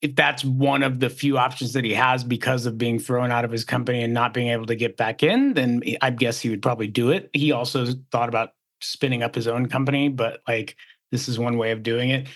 if 0.00 0.16
that's 0.16 0.44
one 0.44 0.82
of 0.82 0.98
the 0.98 1.10
few 1.10 1.38
options 1.38 1.74
that 1.74 1.84
he 1.84 1.94
has 1.94 2.24
because 2.24 2.66
of 2.66 2.76
being 2.76 2.98
thrown 2.98 3.30
out 3.30 3.44
of 3.44 3.52
his 3.52 3.64
company 3.64 4.02
and 4.02 4.12
not 4.12 4.34
being 4.34 4.48
able 4.48 4.66
to 4.66 4.74
get 4.74 4.96
back 4.96 5.22
in, 5.22 5.54
then 5.54 5.80
I 6.02 6.10
guess 6.10 6.40
he 6.40 6.50
would 6.50 6.62
probably 6.62 6.88
do 6.88 7.10
it. 7.10 7.30
He 7.34 7.52
also 7.52 7.86
thought 8.10 8.28
about 8.28 8.50
spinning 8.80 9.22
up 9.22 9.34
his 9.34 9.46
own 9.46 9.66
company, 9.66 10.08
but 10.08 10.40
like 10.48 10.76
this 11.14 11.28
is 11.28 11.38
one 11.38 11.56
way 11.56 11.70
of 11.70 11.84
doing 11.84 12.10
it. 12.10 12.26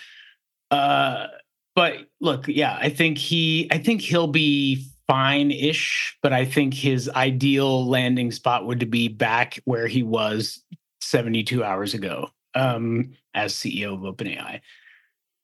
Uh, 0.71 1.27
but 1.75 2.07
look, 2.21 2.47
yeah, 2.47 2.77
I 2.79 2.89
think 2.89 3.17
he, 3.17 3.67
I 3.71 3.77
think 3.77 3.99
he'll 3.99 4.27
be 4.27 4.87
fine-ish, 5.05 6.17
but 6.23 6.31
I 6.31 6.45
think 6.45 6.73
his 6.73 7.09
ideal 7.09 7.85
landing 7.85 8.31
spot 8.31 8.65
would 8.65 8.89
be 8.89 9.09
back 9.09 9.59
where 9.65 9.87
he 9.87 10.01
was 10.01 10.63
72 11.01 11.61
hours 11.61 11.93
ago 11.93 12.29
um, 12.55 13.11
as 13.33 13.53
CEO 13.53 13.93
of 13.93 14.15
OpenAI. 14.15 14.61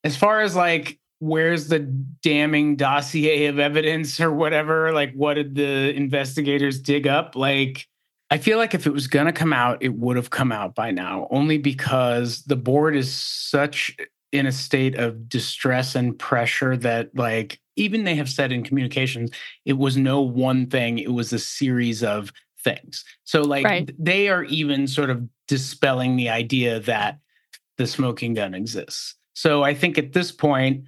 As 0.02 0.16
far 0.16 0.40
as 0.40 0.56
like 0.56 0.98
where's 1.18 1.68
the 1.68 1.80
damning 2.22 2.76
dossier 2.76 3.46
of 3.46 3.58
evidence 3.58 4.18
or 4.20 4.32
whatever 4.32 4.92
like 4.92 5.12
what 5.14 5.34
did 5.34 5.54
the 5.54 5.94
investigators 5.94 6.78
dig 6.78 7.06
up 7.06 7.34
like 7.34 7.86
i 8.30 8.38
feel 8.38 8.58
like 8.58 8.74
if 8.74 8.86
it 8.86 8.92
was 8.92 9.06
going 9.06 9.26
to 9.26 9.32
come 9.32 9.52
out 9.52 9.78
it 9.82 9.94
would 9.94 10.16
have 10.16 10.30
come 10.30 10.52
out 10.52 10.74
by 10.74 10.90
now 10.90 11.26
only 11.30 11.58
because 11.58 12.42
the 12.44 12.56
board 12.56 12.96
is 12.96 13.12
such 13.12 13.96
in 14.32 14.46
a 14.46 14.52
state 14.52 14.96
of 14.96 15.28
distress 15.28 15.94
and 15.94 16.18
pressure 16.18 16.76
that 16.76 17.10
like 17.14 17.60
even 17.76 18.04
they 18.04 18.14
have 18.14 18.28
said 18.28 18.52
in 18.52 18.62
communications 18.62 19.30
it 19.64 19.74
was 19.74 19.96
no 19.96 20.20
one 20.20 20.66
thing 20.66 20.98
it 20.98 21.12
was 21.12 21.32
a 21.32 21.38
series 21.38 22.02
of 22.02 22.32
things 22.62 23.04
so 23.24 23.42
like 23.42 23.64
Right. 23.64 23.90
they 23.98 24.28
are 24.28 24.44
even 24.44 24.86
sort 24.86 25.10
of 25.10 25.28
dispelling 25.46 26.16
the 26.16 26.28
idea 26.28 26.80
that 26.80 27.18
the 27.78 27.86
smoking 27.86 28.34
gun 28.34 28.54
exists 28.54 29.14
so 29.34 29.62
i 29.62 29.72
think 29.74 29.98
at 29.98 30.12
this 30.12 30.32
point 30.32 30.84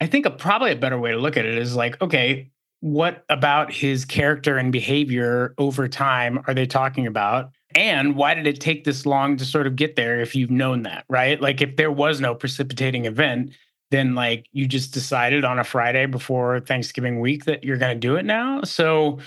I 0.00 0.06
think 0.06 0.26
a, 0.26 0.30
probably 0.30 0.72
a 0.72 0.76
better 0.76 0.98
way 0.98 1.12
to 1.12 1.18
look 1.18 1.36
at 1.36 1.46
it 1.46 1.56
is 1.56 1.76
like, 1.76 2.02
okay, 2.02 2.50
what 2.84 3.24
about 3.30 3.72
his 3.72 4.04
character 4.04 4.58
and 4.58 4.70
behavior 4.70 5.54
over 5.56 5.88
time 5.88 6.38
are 6.46 6.52
they 6.52 6.66
talking 6.66 7.06
about? 7.06 7.50
And 7.74 8.14
why 8.14 8.34
did 8.34 8.46
it 8.46 8.60
take 8.60 8.84
this 8.84 9.06
long 9.06 9.38
to 9.38 9.46
sort 9.46 9.66
of 9.66 9.74
get 9.74 9.96
there 9.96 10.20
if 10.20 10.34
you've 10.36 10.50
known 10.50 10.82
that, 10.82 11.06
right? 11.08 11.40
Like, 11.40 11.62
if 11.62 11.76
there 11.76 11.90
was 11.90 12.20
no 12.20 12.34
precipitating 12.34 13.06
event, 13.06 13.52
then 13.90 14.14
like 14.14 14.48
you 14.52 14.68
just 14.68 14.92
decided 14.92 15.46
on 15.46 15.58
a 15.58 15.64
Friday 15.64 16.04
before 16.04 16.60
Thanksgiving 16.60 17.20
week 17.20 17.46
that 17.46 17.64
you're 17.64 17.78
going 17.78 17.94
to 17.94 17.98
do 17.98 18.16
it 18.16 18.26
now. 18.26 18.60
So 18.64 19.18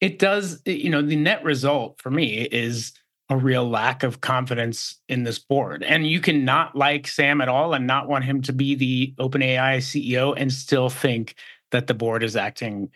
it 0.00 0.18
does, 0.18 0.62
you 0.64 0.88
know, 0.88 1.02
the 1.02 1.16
net 1.16 1.44
result 1.44 2.00
for 2.00 2.10
me 2.10 2.48
is 2.50 2.94
a 3.28 3.36
real 3.36 3.68
lack 3.68 4.02
of 4.02 4.22
confidence 4.22 4.98
in 5.10 5.24
this 5.24 5.38
board. 5.38 5.82
And 5.82 6.06
you 6.06 6.20
can 6.20 6.46
not 6.46 6.74
like 6.74 7.06
Sam 7.06 7.42
at 7.42 7.50
all 7.50 7.74
and 7.74 7.86
not 7.86 8.08
want 8.08 8.24
him 8.24 8.40
to 8.42 8.52
be 8.54 8.74
the 8.74 9.14
OpenAI 9.18 9.76
CEO 9.76 10.32
and 10.34 10.50
still 10.50 10.88
think 10.88 11.34
that 11.74 11.88
the 11.88 11.94
board 11.94 12.22
is 12.22 12.36
acting 12.36 12.88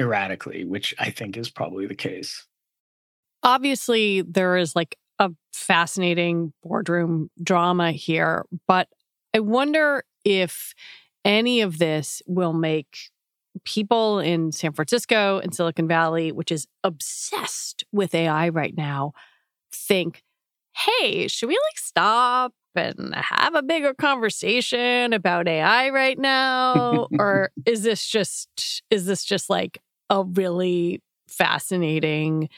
erratically, 0.00 0.64
which 0.64 0.94
I 1.00 1.10
think 1.10 1.36
is 1.36 1.50
probably 1.50 1.88
the 1.88 1.96
case. 1.96 2.46
Obviously, 3.42 4.22
there 4.22 4.56
is 4.56 4.76
like 4.76 4.96
a 5.18 5.32
fascinating 5.52 6.52
boardroom 6.62 7.28
drama 7.42 7.90
here, 7.90 8.44
but 8.68 8.86
I 9.34 9.40
wonder 9.40 10.04
if 10.24 10.74
any 11.24 11.60
of 11.60 11.78
this 11.78 12.22
will 12.24 12.52
make 12.52 13.10
people 13.64 14.20
in 14.20 14.52
San 14.52 14.74
Francisco 14.74 15.40
and 15.40 15.52
Silicon 15.52 15.88
Valley, 15.88 16.30
which 16.30 16.52
is 16.52 16.68
obsessed 16.84 17.84
with 17.90 18.14
AI 18.14 18.48
right 18.50 18.76
now, 18.76 19.12
think, 19.72 20.22
hey, 20.76 21.26
should 21.26 21.48
we 21.48 21.54
like 21.54 21.78
stop 21.78 22.52
and 22.74 23.14
have 23.14 23.54
a 23.54 23.62
bigger 23.62 23.94
conversation 23.94 25.12
about 25.12 25.48
AI 25.48 25.90
right 25.90 26.18
now? 26.18 27.08
or 27.18 27.50
is 27.66 27.82
this 27.82 28.06
just 28.06 28.82
is 28.90 29.06
this 29.06 29.24
just 29.24 29.50
like 29.50 29.78
a 30.08 30.24
really 30.24 31.02
fascinating 31.28 32.48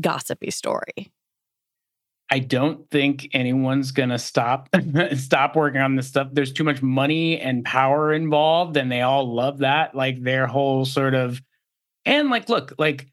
gossipy 0.00 0.50
story? 0.50 1.12
I 2.32 2.38
don't 2.38 2.88
think 2.90 3.28
anyone's 3.32 3.90
gonna 3.90 4.18
stop 4.18 4.68
stop 5.14 5.56
working 5.56 5.80
on 5.80 5.96
this 5.96 6.06
stuff. 6.06 6.28
There's 6.32 6.52
too 6.52 6.64
much 6.64 6.80
money 6.80 7.40
and 7.40 7.64
power 7.64 8.12
involved, 8.12 8.76
and 8.76 8.90
they 8.90 9.00
all 9.00 9.34
love 9.34 9.58
that. 9.58 9.94
Like 9.94 10.22
their 10.22 10.46
whole 10.46 10.84
sort 10.84 11.14
of 11.14 11.42
and 12.04 12.30
like, 12.30 12.48
look, 12.48 12.72
like 12.78 13.08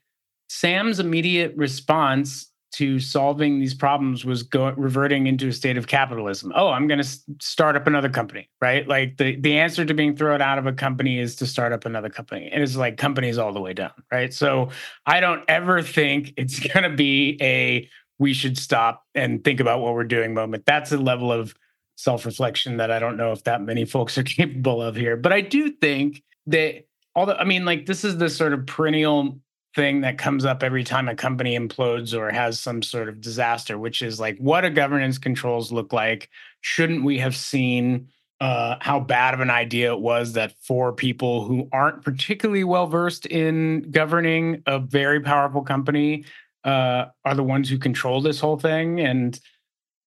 Sam's 0.48 1.00
immediate 1.00 1.54
response 1.56 2.50
to 2.70 3.00
solving 3.00 3.58
these 3.58 3.74
problems 3.74 4.24
was 4.24 4.42
go 4.42 4.70
reverting 4.72 5.26
into 5.26 5.48
a 5.48 5.52
state 5.52 5.76
of 5.76 5.86
capitalism. 5.86 6.52
Oh, 6.54 6.68
I'm 6.68 6.86
going 6.86 7.02
to 7.02 7.08
start 7.40 7.76
up 7.76 7.86
another 7.86 8.08
company, 8.08 8.50
right? 8.60 8.86
Like 8.86 9.16
the 9.16 9.36
the 9.36 9.58
answer 9.58 9.84
to 9.84 9.94
being 9.94 10.16
thrown 10.16 10.42
out 10.42 10.58
of 10.58 10.66
a 10.66 10.72
company 10.72 11.18
is 11.18 11.34
to 11.36 11.46
start 11.46 11.72
up 11.72 11.86
another 11.86 12.10
company. 12.10 12.50
And 12.52 12.62
it's 12.62 12.76
like 12.76 12.96
companies 12.96 13.38
all 13.38 13.52
the 13.52 13.60
way 13.60 13.72
down, 13.72 13.92
right? 14.12 14.32
So 14.34 14.70
I 15.06 15.20
don't 15.20 15.42
ever 15.48 15.82
think 15.82 16.34
it's 16.36 16.60
going 16.72 16.88
to 16.88 16.94
be 16.94 17.38
a 17.40 17.88
we 18.18 18.34
should 18.34 18.58
stop 18.58 19.04
and 19.14 19.42
think 19.44 19.60
about 19.60 19.80
what 19.80 19.94
we're 19.94 20.04
doing 20.04 20.34
moment. 20.34 20.66
That's 20.66 20.90
a 20.92 20.98
level 20.98 21.32
of 21.32 21.54
self-reflection 21.96 22.76
that 22.78 22.90
I 22.90 22.98
don't 22.98 23.16
know 23.16 23.32
if 23.32 23.44
that 23.44 23.62
many 23.62 23.84
folks 23.84 24.18
are 24.18 24.22
capable 24.24 24.82
of 24.82 24.94
here. 24.96 25.16
But 25.16 25.32
I 25.32 25.40
do 25.40 25.70
think 25.70 26.22
that 26.46 26.86
although 27.14 27.34
I 27.34 27.44
mean 27.44 27.64
like 27.64 27.86
this 27.86 28.04
is 28.04 28.18
the 28.18 28.28
sort 28.28 28.52
of 28.52 28.66
perennial 28.66 29.40
thing 29.74 30.00
that 30.00 30.18
comes 30.18 30.44
up 30.44 30.62
every 30.62 30.84
time 30.84 31.08
a 31.08 31.14
company 31.14 31.58
implodes 31.58 32.14
or 32.14 32.30
has 32.30 32.58
some 32.58 32.82
sort 32.82 33.08
of 33.08 33.20
disaster, 33.20 33.78
which 33.78 34.02
is 34.02 34.18
like, 34.18 34.38
what 34.38 34.62
do 34.62 34.70
governance 34.70 35.18
controls 35.18 35.70
look 35.70 35.92
like? 35.92 36.30
Shouldn't 36.62 37.04
we 37.04 37.18
have 37.18 37.36
seen 37.36 38.08
uh, 38.40 38.76
how 38.80 39.00
bad 39.00 39.34
of 39.34 39.40
an 39.40 39.50
idea 39.50 39.92
it 39.92 40.00
was 40.00 40.32
that 40.34 40.54
four 40.62 40.92
people 40.92 41.44
who 41.44 41.68
aren't 41.72 42.02
particularly 42.02 42.64
well 42.64 42.86
versed 42.86 43.26
in 43.26 43.82
governing 43.90 44.62
a 44.66 44.78
very 44.78 45.20
powerful 45.20 45.62
company 45.62 46.24
uh, 46.64 47.06
are 47.24 47.34
the 47.34 47.42
ones 47.42 47.68
who 47.68 47.78
control 47.78 48.20
this 48.20 48.40
whole 48.40 48.58
thing? 48.58 49.00
And 49.00 49.38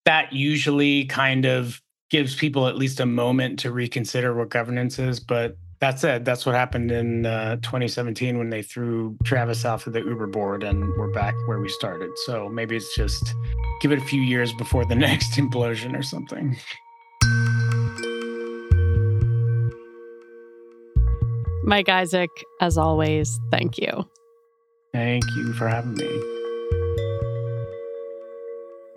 that 0.06 0.34
usually 0.34 1.06
kind 1.06 1.46
of 1.46 1.82
gives 2.10 2.36
people 2.36 2.68
at 2.68 2.78
least 2.78 3.00
a 3.00 3.06
moment 3.06 3.60
to 3.60 3.72
reconsider 3.72 4.34
what 4.34 4.50
governance 4.50 5.00
is. 5.00 5.20
But 5.20 5.58
that 5.82 6.00
said, 6.00 6.24
that's 6.24 6.46
what 6.46 6.54
happened 6.54 6.92
in 6.92 7.26
uh, 7.26 7.56
2017 7.58 8.38
when 8.38 8.52
they 8.52 8.62
threw 8.62 9.18
Travis 9.24 9.66
off 9.66 9.88
of 9.88 9.94
the 9.94 10.00
Uber 10.00 10.28
board 10.28 10.62
and 10.64 10.96
we're 10.96 11.12
back 11.12 11.34
where 11.48 11.60
we 11.60 11.70
started. 11.70 12.12
So 12.26 12.48
maybe 12.48 12.76
it's 12.76 12.96
just 12.96 13.34
give 13.82 13.92
it 13.92 13.98
a 13.98 14.06
few 14.06 14.22
years 14.22 14.54
before 14.54 14.86
the 14.86 14.96
next 15.08 15.34
implosion 15.34 15.98
or 15.98 16.04
something. 16.04 16.56
Mike 21.64 21.90
Isaac, 21.90 22.30
as 22.60 22.78
always, 22.78 23.40
thank 23.50 23.80
you. 23.80 24.08
Thank 24.94 25.24
you 25.36 25.54
for 25.54 25.68
having 25.68 25.96
me. 25.96 26.24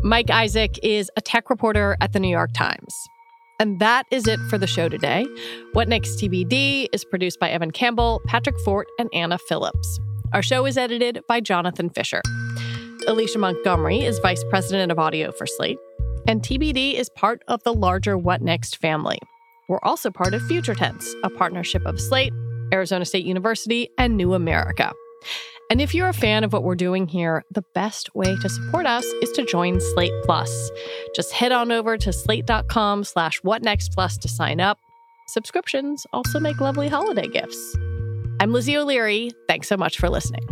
Mike 0.01 0.29
Isaac 0.29 0.79
is 0.83 1.11
a 1.17 1.23
tech 1.23 1.49
reporter 1.49 1.97
at 2.03 2.13
the 2.13 2.21
New 2.21 2.29
York 2.29 2.53
Times. 2.53 2.95
And 3.61 3.79
that 3.81 4.07
is 4.11 4.27
it 4.27 4.41
for 4.51 4.59
the 4.59 4.67
show 4.67 4.89
today. 4.89 5.27
What 5.73 5.89
Next 5.89 6.21
TBD 6.21 6.89
is 6.93 7.05
produced 7.05 7.39
by 7.39 7.51
Evan 7.51 7.71
Campbell, 7.71 8.21
Patrick 8.27 8.59
Fort, 8.61 8.89
and 8.99 9.09
Anna 9.13 9.39
Phillips. 9.39 10.01
Our 10.33 10.43
show 10.43 10.67
is 10.67 10.77
edited 10.77 11.21
by 11.29 11.41
Jonathan 11.41 11.89
Fisher. 11.91 12.21
Alicia 13.07 13.39
Montgomery 13.39 14.01
is 14.01 14.19
vice 14.19 14.43
president 14.51 14.91
of 14.91 14.99
audio 14.99 15.31
for 15.31 15.47
Slate. 15.47 15.79
And 16.27 16.43
TBD 16.43 16.95
is 16.95 17.09
part 17.11 17.43
of 17.47 17.63
the 17.63 17.73
larger 17.73 18.19
What 18.19 18.43
Next 18.43 18.79
family. 18.79 19.19
We're 19.69 19.83
also 19.83 20.11
part 20.11 20.35
of 20.35 20.43
Future 20.43 20.75
Tense, 20.75 21.15
a 21.23 21.31
partnership 21.31 21.87
of 21.87 22.01
Slate, 22.01 22.33
Arizona 22.73 23.05
State 23.05 23.25
University, 23.25 23.89
and 23.99 24.17
New 24.17 24.35
America. 24.35 24.93
And 25.71 25.81
if 25.81 25.95
you're 25.95 26.09
a 26.09 26.15
fan 26.15 26.45
of 26.45 26.53
what 26.53 26.63
we're 26.63 26.75
doing 26.75 27.09
here, 27.09 27.43
the 27.51 27.65
best 27.75 28.15
way 28.15 28.37
to 28.37 28.49
support 28.49 28.87
us 28.87 29.05
is 29.23 29.33
to 29.33 29.45
join 29.45 29.81
Slate 29.81 30.13
Plus. 30.25 30.71
Just 31.17 31.33
head 31.33 31.53
on 31.53 31.73
over 31.73 31.97
to 31.97 32.13
slate.com 32.13 33.05
slash 33.05 33.41
whatnextplus 33.43 34.21
to 34.21 34.29
sign 34.29 34.61
up. 34.61 34.79
Subscriptions 35.29 36.07
also 36.13 36.39
make 36.39 36.61
lovely 36.61 36.89
holiday 36.89 37.27
gifts. 37.27 37.77
I'm 38.41 38.53
Lizzie 38.53 38.77
O'Leary. 38.77 39.31
Thanks 39.49 39.69
so 39.69 39.77
much 39.77 39.99
for 39.99 40.11
listening. 40.11 40.47